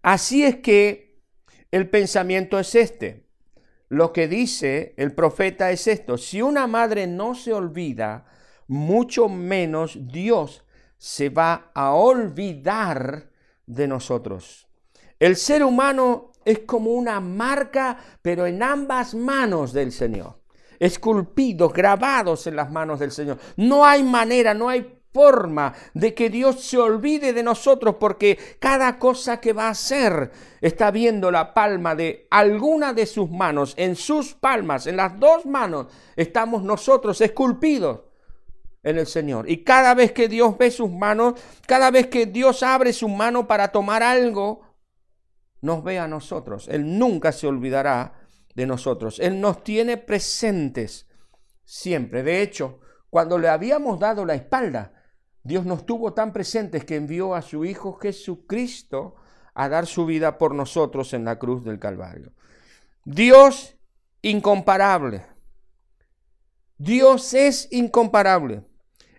Así 0.03 0.44
es 0.44 0.57
que 0.57 1.20
el 1.72 1.90
pensamiento 1.90 2.59
es 2.59 2.74
este 2.74 3.29
lo 3.90 4.12
que 4.12 4.29
dice 4.29 4.94
el 4.96 5.12
profeta 5.12 5.70
es 5.72 5.87
esto, 5.88 6.16
si 6.16 6.40
una 6.40 6.66
madre 6.68 7.09
no 7.09 7.35
se 7.35 7.53
olvida, 7.53 8.24
mucho 8.68 9.29
menos 9.29 9.98
Dios 10.00 10.64
se 10.96 11.29
va 11.29 11.72
a 11.74 11.92
olvidar 11.94 13.31
de 13.66 13.88
nosotros. 13.88 14.68
El 15.18 15.35
ser 15.35 15.64
humano 15.64 16.31
es 16.44 16.61
como 16.61 16.92
una 16.92 17.20
marca, 17.20 17.98
pero 18.22 18.46
en 18.46 18.62
ambas 18.62 19.14
manos 19.14 19.72
del 19.72 19.90
Señor. 19.90 20.40
Esculpidos, 20.79 21.72
grabados 21.72 22.46
en 22.46 22.57
las 22.57 22.70
manos 22.70 23.00
del 23.00 23.11
Señor. 23.11 23.38
No 23.57 23.85
hay 23.85 24.05
manera, 24.05 24.55
no 24.55 24.68
hay 24.68 24.99
forma 25.12 25.75
de 25.94 26.14
que 26.14 26.31
Dios 26.31 26.62
se 26.62 26.79
olvide 26.79 27.33
de 27.33 27.42
nosotros 27.42 27.96
porque 27.99 28.38
cada 28.59 28.99
cosa 28.99 29.40
que 29.40 29.53
va 29.53 29.66
a 29.66 29.70
hacer 29.70 30.31
está 30.61 30.90
viendo 30.90 31.31
la 31.31 31.53
palma 31.53 31.94
de 31.94 32.27
alguna 32.31 32.92
de 32.92 33.07
sus 33.07 33.31
manos, 33.31 33.75
en 33.77 33.96
sus 33.96 34.35
palmas, 34.35 34.87
en 34.87 34.96
las 34.96 35.18
dos 35.18 35.46
manos, 35.46 35.88
estamos 36.16 36.62
nosotros 36.62 37.20
esculpidos 37.20 38.03
en 38.83 38.99
el 38.99 39.07
Señor. 39.07 39.51
Y 39.51 39.64
cada 39.64 39.94
vez 39.94 40.12
que 40.12 40.29
Dios 40.29 40.57
ve 40.57 40.70
sus 40.70 40.90
manos, 40.90 41.35
cada 41.66 41.90
vez 41.90 42.07
que 42.07 42.27
Dios 42.27 42.62
abre 42.62 42.92
su 42.92 43.09
mano 43.09 43.46
para 43.46 43.68
tomar 43.68 44.03
algo, 44.03 44.62
nos 45.61 45.83
ve 45.85 45.99
a 45.99 46.09
nosotros. 46.09 46.68
Él 46.68 46.99
nunca 46.99 47.33
se 47.33 47.46
olvidará 47.46 48.14
de 48.55 48.66
nosotros. 48.66 49.18
Él 49.20 49.40
nos 49.40 49.62
tiene 49.62 49.96
presentes 49.96 51.07
siempre. 51.64 52.23
De 52.23 52.42
hecho, 52.42 52.81
cuando 53.11 53.38
le 53.38 53.49
habíamos 53.49 53.99
dado 53.99 54.25
la 54.25 54.35
espalda, 54.35 54.92
Dios 55.42 55.64
nos 55.64 55.87
tuvo 55.87 56.12
tan 56.12 56.33
presentes 56.33 56.85
que 56.85 56.96
envió 56.96 57.35
a 57.35 57.42
su 57.42 57.64
Hijo 57.64 57.94
Jesucristo 57.94 59.16
a 59.55 59.68
dar 59.68 59.87
su 59.87 60.07
vida 60.07 60.38
por 60.38 60.55
nosotros 60.55 61.12
en 61.12 61.24
la 61.24 61.38
cruz 61.38 61.64
del 61.64 61.79
Calvario. 61.79 62.33
Dios 63.05 63.76
incomparable. 64.22 65.26
Dios 66.76 67.35
es 67.35 67.68
incomparable. 67.70 68.64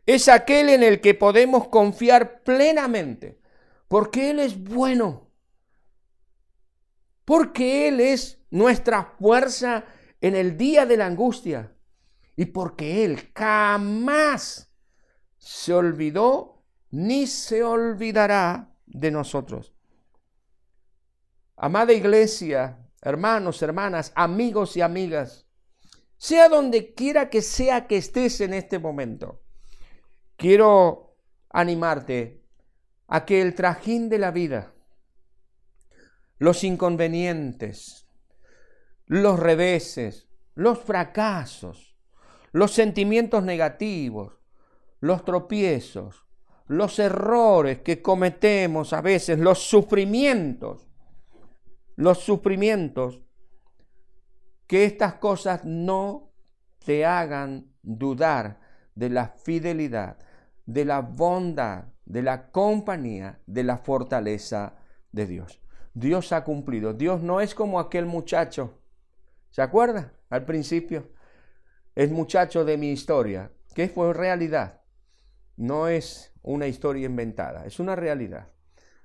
Es 0.06 0.28
aquel 0.30 0.70
en 0.70 0.84
el 0.84 1.00
que 1.00 1.14
podemos 1.14 1.68
confiar 1.68 2.42
plenamente, 2.44 3.40
porque 3.88 4.32
Él 4.32 4.40
es 4.40 4.62
bueno, 4.62 5.30
porque 7.26 7.88
Él 7.88 8.00
es 8.00 8.42
nuestra 8.50 9.14
fuerza 9.20 9.86
en 10.22 10.36
el 10.36 10.58
día 10.58 10.86
de 10.86 10.98
la 10.98 11.06
angustia 11.06 11.76
y 12.36 12.46
porque 12.46 13.06
Él 13.06 13.30
jamás 13.36 14.71
se 15.42 15.74
olvidó 15.74 16.64
ni 16.92 17.26
se 17.26 17.64
olvidará 17.64 18.76
de 18.86 19.10
nosotros. 19.10 19.74
Amada 21.58 21.94
iglesia, 21.94 22.78
hermanos, 23.02 23.62
hermanas, 23.62 24.12
amigos 24.16 24.78
y 24.78 24.82
amigas, 24.82 25.48
sea 26.18 26.48
donde 26.48 26.94
quiera 26.94 27.30
que 27.30 27.42
sea 27.42 27.88
que 27.88 27.98
estés 27.98 28.42
en 28.42 28.54
este 28.54 28.78
momento, 28.78 29.42
quiero 30.36 31.18
animarte 31.50 32.44
a 33.08 33.26
que 33.26 33.42
el 33.42 33.56
trajín 33.56 34.10
de 34.10 34.20
la 34.20 34.30
vida, 34.30 34.74
los 36.38 36.64
inconvenientes, 36.64 38.08
los 39.08 39.40
reveses, 39.40 40.28
los 40.54 40.80
fracasos, 40.80 41.98
los 42.52 42.72
sentimientos 42.72 43.44
negativos, 43.44 44.41
los 45.02 45.26
tropiezos, 45.26 46.26
los 46.68 46.98
errores 47.00 47.80
que 47.82 48.02
cometemos 48.02 48.94
a 48.94 49.02
veces, 49.02 49.38
los 49.40 49.60
sufrimientos, 49.60 50.88
los 51.96 52.20
sufrimientos, 52.20 53.22
que 54.68 54.86
estas 54.86 55.16
cosas 55.16 55.66
no 55.66 56.32
te 56.86 57.06
hagan 57.06 57.74
dudar 57.82 58.62
de 58.96 59.10
la 59.10 59.28
fidelidad, 59.28 60.18
de 60.66 60.86
la 60.86 61.02
bondad, 61.02 61.86
de 62.06 62.22
la 62.22 62.52
compañía, 62.52 63.42
de 63.46 63.64
la 63.64 63.78
fortaleza 63.78 64.76
de 65.12 65.26
Dios. 65.26 65.62
Dios 65.94 66.32
ha 66.32 66.44
cumplido. 66.44 66.94
Dios 66.94 67.22
no 67.22 67.42
es 67.42 67.54
como 67.54 67.80
aquel 67.80 68.06
muchacho. 68.06 68.80
¿Se 69.50 69.62
acuerda? 69.62 70.14
Al 70.30 70.46
principio. 70.46 71.10
El 71.96 72.12
muchacho 72.12 72.64
de 72.64 72.78
mi 72.78 72.92
historia 72.92 73.52
que 73.74 73.88
por 73.88 74.18
realidad. 74.18 74.81
No 75.58 75.88
es 75.88 76.32
una 76.42 76.68
historia 76.68 77.06
inventada, 77.06 77.66
es 77.66 77.80
una 77.80 77.96
realidad. 77.96 78.48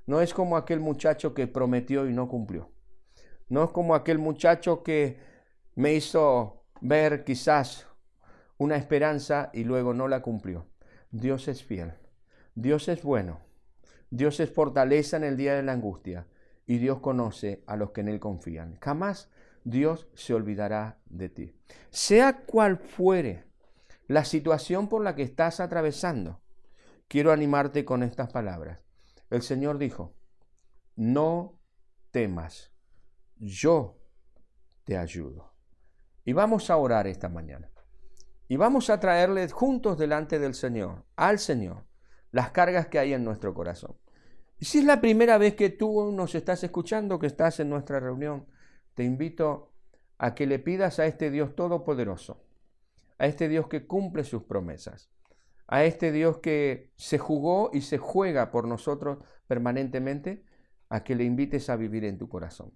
No 0.07 0.21
es 0.21 0.33
como 0.33 0.57
aquel 0.57 0.81
muchacho 0.81 1.35
que 1.35 1.47
prometió 1.47 2.09
y 2.09 2.13
no 2.13 2.29
cumplió. 2.29 2.71
No 3.49 3.65
es 3.65 3.71
como 3.71 3.95
aquel 3.95 4.19
muchacho 4.19 4.83
que 4.83 5.19
me 5.75 5.95
hizo 5.95 6.65
ver 6.81 7.25
quizás 7.25 7.87
una 8.59 8.77
esperanza 8.77 9.51
y 9.53 9.65
luego 9.65 9.95
no 9.95 10.09
la 10.09 10.23
cumplió. 10.23 10.67
Dios 11.11 11.49
es 11.49 11.63
fiel. 11.63 11.93
Dios 12.55 12.89
es 12.89 13.03
bueno. 13.03 13.41
Dios 14.11 14.41
es 14.41 14.51
fortaleza 14.51 15.17
en 15.17 15.25
el 15.25 15.37
día 15.37 15.55
de 15.55 15.63
la 15.63 15.73
angustia 15.73 16.27
y 16.67 16.79
Dios 16.79 17.01
conoce 17.01 17.63
a 17.67 17.77
los 17.77 17.91
que 17.91 18.01
en 18.01 18.09
Él 18.09 18.21
confían. 18.21 18.79
Jamás 18.81 19.31
Dios 19.65 20.09
se 20.15 20.33
olvidará 20.35 20.99
de 21.07 21.29
ti. 21.29 21.53
Sea 21.91 22.45
cual 22.47 22.79
fuere 22.79 23.45
la 24.07 24.25
situación 24.25 24.89
por 24.89 25.03
la 25.03 25.15
que 25.15 25.23
estás 25.23 25.61
atravesando, 25.61 26.41
quiero 27.09 27.33
animarte 27.33 27.85
con 27.85 28.03
estas 28.03 28.31
palabras. 28.31 28.81
El 29.31 29.43
Señor 29.43 29.79
dijo, 29.79 30.15
no 30.95 31.59
temas, 32.11 32.73
yo 33.37 33.99
te 34.85 34.97
ayudo. 34.97 35.53
Y 36.25 36.33
vamos 36.33 36.71
a 36.71 36.77
orar 36.77 37.07
esta 37.07 37.29
mañana. 37.29 37.71
Y 38.49 38.57
vamos 38.57 38.91
a 38.91 39.01
traerle 39.01 39.49
juntos 39.49 39.99
delante 39.99 40.39
del 40.39 40.55
Señor, 40.55 41.05
al 41.17 41.39
Señor, 41.39 41.85
las 42.31 42.51
cargas 42.53 42.87
que 42.87 42.99
hay 42.99 43.13
en 43.13 43.25
nuestro 43.25 43.53
corazón. 43.55 43.97
Y 44.59 44.65
si 44.65 44.79
es 44.79 44.85
la 44.85 45.01
primera 45.01 45.37
vez 45.37 45.55
que 45.55 45.71
tú 45.71 46.13
nos 46.13 46.35
estás 46.35 46.63
escuchando, 46.65 47.19
que 47.19 47.27
estás 47.27 47.61
en 47.61 47.69
nuestra 47.69 48.01
reunión, 48.01 48.47
te 48.95 49.05
invito 49.05 49.73
a 50.19 50.35
que 50.35 50.47
le 50.47 50.59
pidas 50.59 50.99
a 50.99 51.07
este 51.07 51.31
Dios 51.31 51.55
todopoderoso, 51.55 52.46
a 53.19 53.27
este 53.27 53.49
Dios 53.49 53.69
que 53.69 53.87
cumple 53.87 54.25
sus 54.25 54.45
promesas, 54.45 55.11
a 55.67 55.85
este 55.85 56.13
Dios 56.13 56.39
que 56.39 56.93
se 56.97 57.19
jugó 57.19 57.71
y 57.73 57.81
se 57.81 57.99
juega 57.99 58.51
por 58.51 58.67
nosotros 58.67 59.19
permanentemente, 59.47 60.45
a 60.89 61.03
que 61.03 61.17
le 61.17 61.25
invites 61.25 61.69
a 61.69 61.77
vivir 61.77 62.05
en 62.05 62.19
tu 62.19 62.29
corazón. 62.29 62.73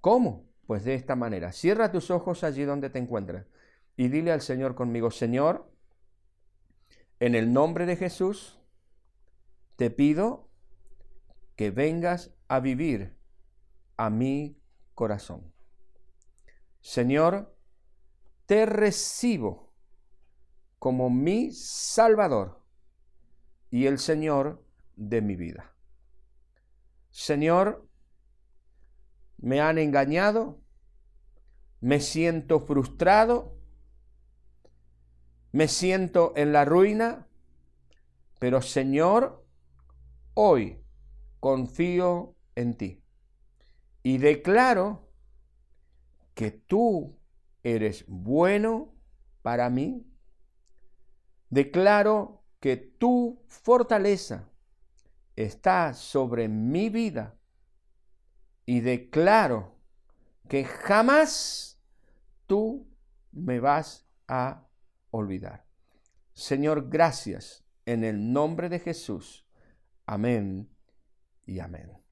¿Cómo? 0.00 0.48
Pues 0.66 0.84
de 0.84 0.94
esta 0.94 1.16
manera. 1.16 1.52
Cierra 1.52 1.90
tus 1.90 2.10
ojos 2.10 2.44
allí 2.44 2.64
donde 2.64 2.90
te 2.90 2.98
encuentras 2.98 3.46
y 3.96 4.08
dile 4.08 4.32
al 4.32 4.40
Señor 4.40 4.74
conmigo, 4.74 5.10
Señor, 5.10 5.70
en 7.20 7.34
el 7.34 7.52
nombre 7.52 7.86
de 7.86 7.96
Jesús, 7.96 8.60
te 9.76 9.90
pido 9.90 10.50
que 11.56 11.70
vengas 11.70 12.34
a 12.48 12.60
vivir 12.60 13.16
a 13.96 14.10
mi 14.10 14.60
corazón. 14.94 15.52
Señor, 16.80 17.53
te 18.46 18.66
recibo 18.66 19.72
como 20.78 21.10
mi 21.10 21.50
Salvador 21.52 22.60
y 23.70 23.86
el 23.86 23.98
Señor 23.98 24.64
de 24.96 25.20
mi 25.22 25.36
vida. 25.36 25.74
Señor, 27.10 27.88
me 29.38 29.60
han 29.60 29.78
engañado, 29.78 30.60
me 31.80 32.00
siento 32.00 32.60
frustrado, 32.60 33.56
me 35.52 35.68
siento 35.68 36.32
en 36.36 36.52
la 36.52 36.64
ruina, 36.64 37.26
pero 38.38 38.60
Señor, 38.60 39.46
hoy 40.34 40.82
confío 41.40 42.34
en 42.54 42.76
ti 42.76 43.02
y 44.02 44.18
declaro 44.18 45.08
que 46.34 46.50
tú 46.50 47.16
eres 47.64 48.04
bueno 48.06 48.94
para 49.42 49.68
mí. 49.70 50.06
Declaro 51.50 52.44
que 52.60 52.76
tu 52.76 53.42
fortaleza 53.48 54.48
está 55.34 55.92
sobre 55.94 56.48
mi 56.48 56.88
vida 56.88 57.36
y 58.66 58.80
declaro 58.80 59.74
que 60.48 60.64
jamás 60.64 61.80
tú 62.46 62.86
me 63.32 63.60
vas 63.60 64.06
a 64.28 64.66
olvidar. 65.10 65.66
Señor, 66.32 66.88
gracias 66.88 67.64
en 67.86 68.04
el 68.04 68.32
nombre 68.32 68.68
de 68.68 68.78
Jesús. 68.78 69.46
Amén 70.06 70.68
y 71.46 71.58
amén. 71.60 72.03